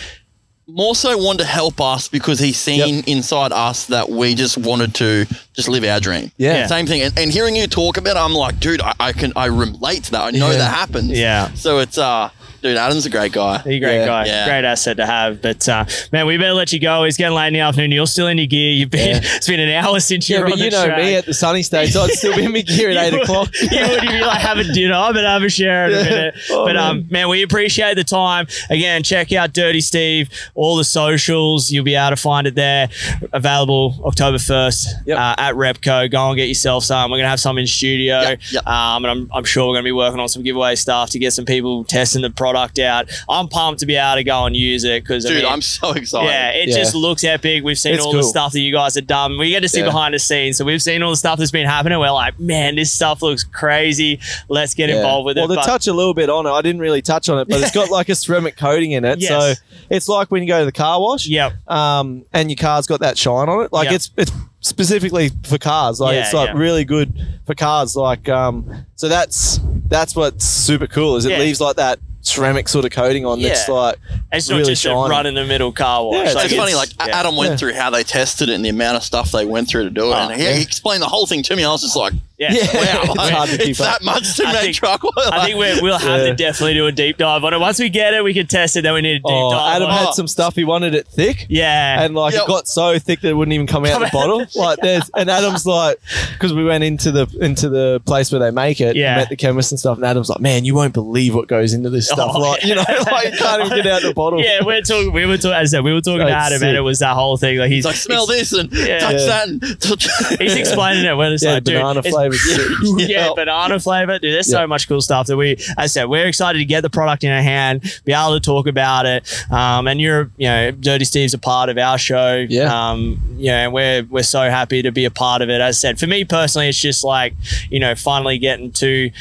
[0.73, 3.07] more so wanted to help us because he's seen Yep.
[3.07, 6.31] inside us that we just wanted to just live our dream.
[6.37, 6.53] Yeah.
[6.53, 6.67] Yeah.
[6.67, 7.01] Same thing.
[7.03, 10.05] And, and hearing you talk about it, I'm like, dude, I, I can I relate
[10.05, 10.21] to that.
[10.21, 10.57] I know Yeah.
[10.57, 11.09] that happens.
[11.11, 11.53] Yeah.
[11.53, 12.29] So it's uh
[12.63, 13.57] Dude, Adam's a great guy.
[13.59, 14.05] He's a great Yeah.
[14.05, 14.45] guy, Yeah.
[14.47, 15.41] great asset to have.
[15.41, 17.03] But uh, man, we better let you go.
[17.03, 17.91] It's getting late in the afternoon.
[17.91, 18.71] You're still in your gear.
[18.71, 19.21] You've been.
[19.35, 20.97] It's been an hour since you Yeah, were but on you the know track.
[20.99, 21.95] me at the sunny stage.
[21.95, 23.49] I'd still be in my gear at eight You o'clock.
[23.61, 24.95] would- you would be like having dinner.
[24.95, 26.03] I'm gonna have a share in a Yeah.
[26.09, 26.35] minute.
[26.51, 27.07] Oh, but um, man.
[27.09, 28.47] man, we appreciate the time.
[28.69, 31.69] Again, check out Dirty Steve, all the socials.
[31.71, 32.87] You'll be able to find it there.
[33.33, 35.17] Available October first Yep.
[35.17, 36.09] uh, at Repco.
[36.09, 37.11] Go and get yourself some.
[37.11, 38.21] We're gonna have some in studio.
[38.21, 38.67] Yep, yep.
[38.67, 41.33] Um, and I'm, I'm sure we're gonna be working on some giveaway stuff to get
[41.33, 43.09] some people testing the product out.
[43.29, 45.61] I'm pumped to be able to go and use it because Dude, I mean, I'm
[45.61, 46.27] so excited.
[46.27, 46.77] yeah, it Yeah.
[46.77, 47.63] just looks epic.
[47.63, 49.37] We've seen It's all the stuff that you guys have done.
[49.37, 49.85] We get to see Yeah.
[49.85, 50.57] behind the scenes.
[50.57, 51.99] So we've seen all the stuff that's been happening.
[51.99, 54.19] We're like, man, this stuff looks crazy.
[54.49, 54.97] Let's get Yeah.
[54.97, 55.55] involved with well, it.
[55.55, 57.61] Well, to touch a little bit on it, I didn't really touch on it, but
[57.61, 59.19] it's got like a ceramic coating in it.
[59.19, 59.29] Yes.
[59.29, 59.53] So
[59.89, 61.53] it's like when you go to the car wash, Yep.
[61.69, 63.73] um, and your car's got that shine on it.
[63.73, 63.95] Like Yeah.
[63.95, 64.31] it's it's
[64.61, 65.99] specifically for cars.
[65.99, 66.57] Like Yeah, it's like yeah.
[66.57, 67.13] really good
[67.45, 67.95] for cars.
[67.95, 71.39] Like um, so that's that's what's super cool is it Yeah.
[71.39, 73.41] leaves like that ceramic sort of coating on.
[73.41, 73.97] That's like
[74.31, 76.15] It's not really just a run in the middle car wash.
[76.15, 77.19] Yeah, it's It's, funny, like yeah.
[77.19, 77.57] Adam went Yeah.
[77.57, 80.05] through how they tested it and the amount of stuff they went through to do
[80.11, 80.53] it, Oh, and he, yeah.
[80.55, 81.63] he explained the whole thing to me.
[81.63, 82.13] I was just like,
[82.51, 82.53] Yeah.
[82.73, 83.05] Yeah.
[83.05, 83.99] "Wow, It's hard to keep it's up.
[83.99, 86.27] that much to I make think- truck oil." I think we're, we'll have Yeah.
[86.27, 87.59] to definitely do a deep dive on it.
[87.59, 88.81] Once we get it, we can test it.
[88.81, 89.75] Then we need a deep oh, dive.
[89.77, 90.05] Adam on it.
[90.05, 91.45] had some stuff he wanted it thick.
[91.49, 92.01] yeah.
[92.03, 92.43] and like Yep.
[92.43, 94.45] it got so thick that it wouldn't even come out Come the bottle.
[94.55, 95.99] Like there's and Adam's like
[96.33, 99.15] because we went into the into the place where they make it, Yeah.
[99.17, 101.89] met the chemist and stuff, and Adam's like, Man, you won't believe what goes into
[101.89, 102.31] this stuff.
[102.33, 102.67] Oh, like, yeah.
[102.69, 104.41] you know, like you can't even get out the bottle.
[104.41, 105.11] yeah, we're talking.
[105.13, 105.53] We were talking.
[105.53, 106.67] As I said, we were talking Oh, to Adam, sick.
[106.67, 107.57] and it was that whole thing.
[107.57, 108.99] Like he's He's like, "Smell this and Yeah.
[108.99, 109.25] touch Yeah.
[109.27, 110.07] that." And touch
[110.39, 112.13] He's explaining it when it's Yeah, like, banana it's-
[112.83, 114.19] yeah, yeah, banana flavor.
[114.19, 116.81] Dude, there's so much cool stuff that we, as I said, we're excited to get
[116.81, 119.31] the product in our hand, be able to talk about it.
[119.51, 122.45] Um, and you're, you know, Dirty Steve's a part of our show.
[122.49, 122.73] Yeah.
[122.91, 125.61] Um, you know, and we're we're so happy to be a part of it.
[125.61, 127.33] As I said, for me personally, it's just like,
[127.69, 129.11] you know, finally getting to,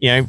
[0.00, 0.26] you know.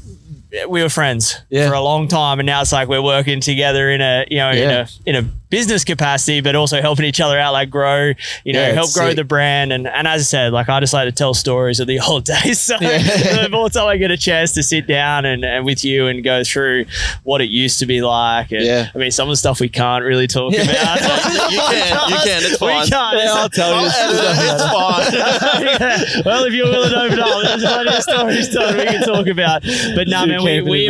[0.70, 1.68] We were friends Yeah.
[1.68, 4.52] for a long time, and now it's like we're working together in a, you know,
[4.52, 8.54] in a in a business capacity, but also helping each other out, like grow, you
[8.54, 9.16] know, Yeah, help grow sick.
[9.18, 9.72] the brand.
[9.72, 12.26] And, and as I said, like I just like to tell stories of the old
[12.26, 12.60] days.
[12.60, 13.44] So Yeah.
[13.44, 16.24] the more time I get a chance to sit down and, and with you and
[16.24, 16.86] go through
[17.24, 18.52] what it used to be like.
[18.52, 18.90] And Yeah.
[18.94, 20.64] I mean, some of the stuff we can't really talk Yeah.
[20.64, 21.00] about.
[21.52, 22.44] you can, you can.
[22.44, 22.82] It's fine.
[22.84, 23.18] we can't.
[23.18, 23.88] Yeah, I'll tell you.
[23.88, 25.14] It's fine.
[25.64, 26.22] Yeah.
[26.26, 29.28] Well, if you're willing to open up, there's plenty of stories to, we can talk
[29.28, 29.62] about.
[29.96, 30.90] But no, man, we, we,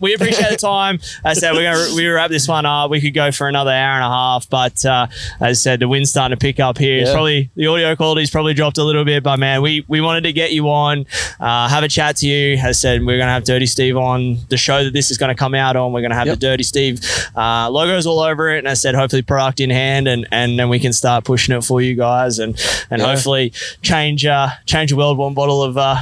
[0.00, 0.96] we appreciate the time.
[1.24, 2.90] As I said, we're gonna we wrap this one up.
[2.90, 5.06] We could go for another hour and a half, but uh,
[5.40, 6.98] as I said, the wind's starting to pick up here.
[7.02, 10.22] It's probably the audio quality's probably dropped a little bit, but man, we we wanted
[10.24, 11.06] to get you on,
[11.40, 12.56] uh, have a chat to you.
[12.56, 15.34] As I said, we're gonna have Dirty Steve on the show that this is gonna
[15.34, 15.92] come out on.
[15.92, 16.40] We're gonna have Yep.
[16.40, 17.00] the Dirty Steve
[17.36, 20.68] uh, logos all over it, and I said, hopefully product in hand, and and then
[20.68, 22.58] we can start pushing it for you guys, and
[22.90, 23.08] and Yeah.
[23.08, 23.52] hopefully
[23.82, 25.96] change uh, change the world one bottle of uh,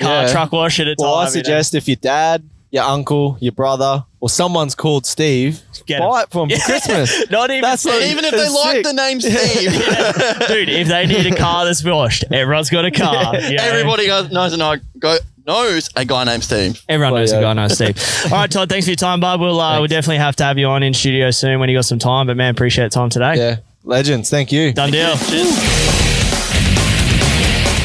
[0.00, 0.32] car Yeah.
[0.32, 1.06] truck wash at a time.
[1.06, 1.30] Well, I you know?
[1.30, 6.30] suggest if your dad, your uncle, your brother, or someone's called Steve, Get buy it
[6.30, 7.30] for him for Christmas.
[7.30, 11.06] Not even That's like- Even if they It's like the name Steve, Dude, if they
[11.06, 13.34] need a car that's washed, everyone's got a car.
[13.36, 13.62] you know?
[13.64, 15.16] everybody goes, knows and I go
[15.46, 16.80] knows a guy named Steve.
[16.88, 17.98] Everyone knows Well, a guy named Steve.
[18.26, 19.40] All right, Todd, thanks for your time, bud.
[19.40, 21.86] We'll, uh, we'll definitely have to have you on in studio soon when you got
[21.86, 22.26] some time.
[22.28, 23.36] But man, appreciate the time today.
[23.36, 24.30] yeah, legends.
[24.30, 24.72] Thank you.
[24.72, 25.16] Done deal.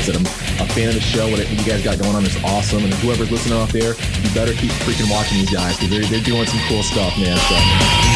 [0.04, 0.45] said I'm a
[0.76, 1.32] fan of the show.
[1.32, 2.84] What you guys got going on is awesome.
[2.84, 6.20] And whoever's listening out there, you better keep freaking watching these guys because they're, they're
[6.20, 7.38] doing some cool stuff, man.
[7.38, 8.15] So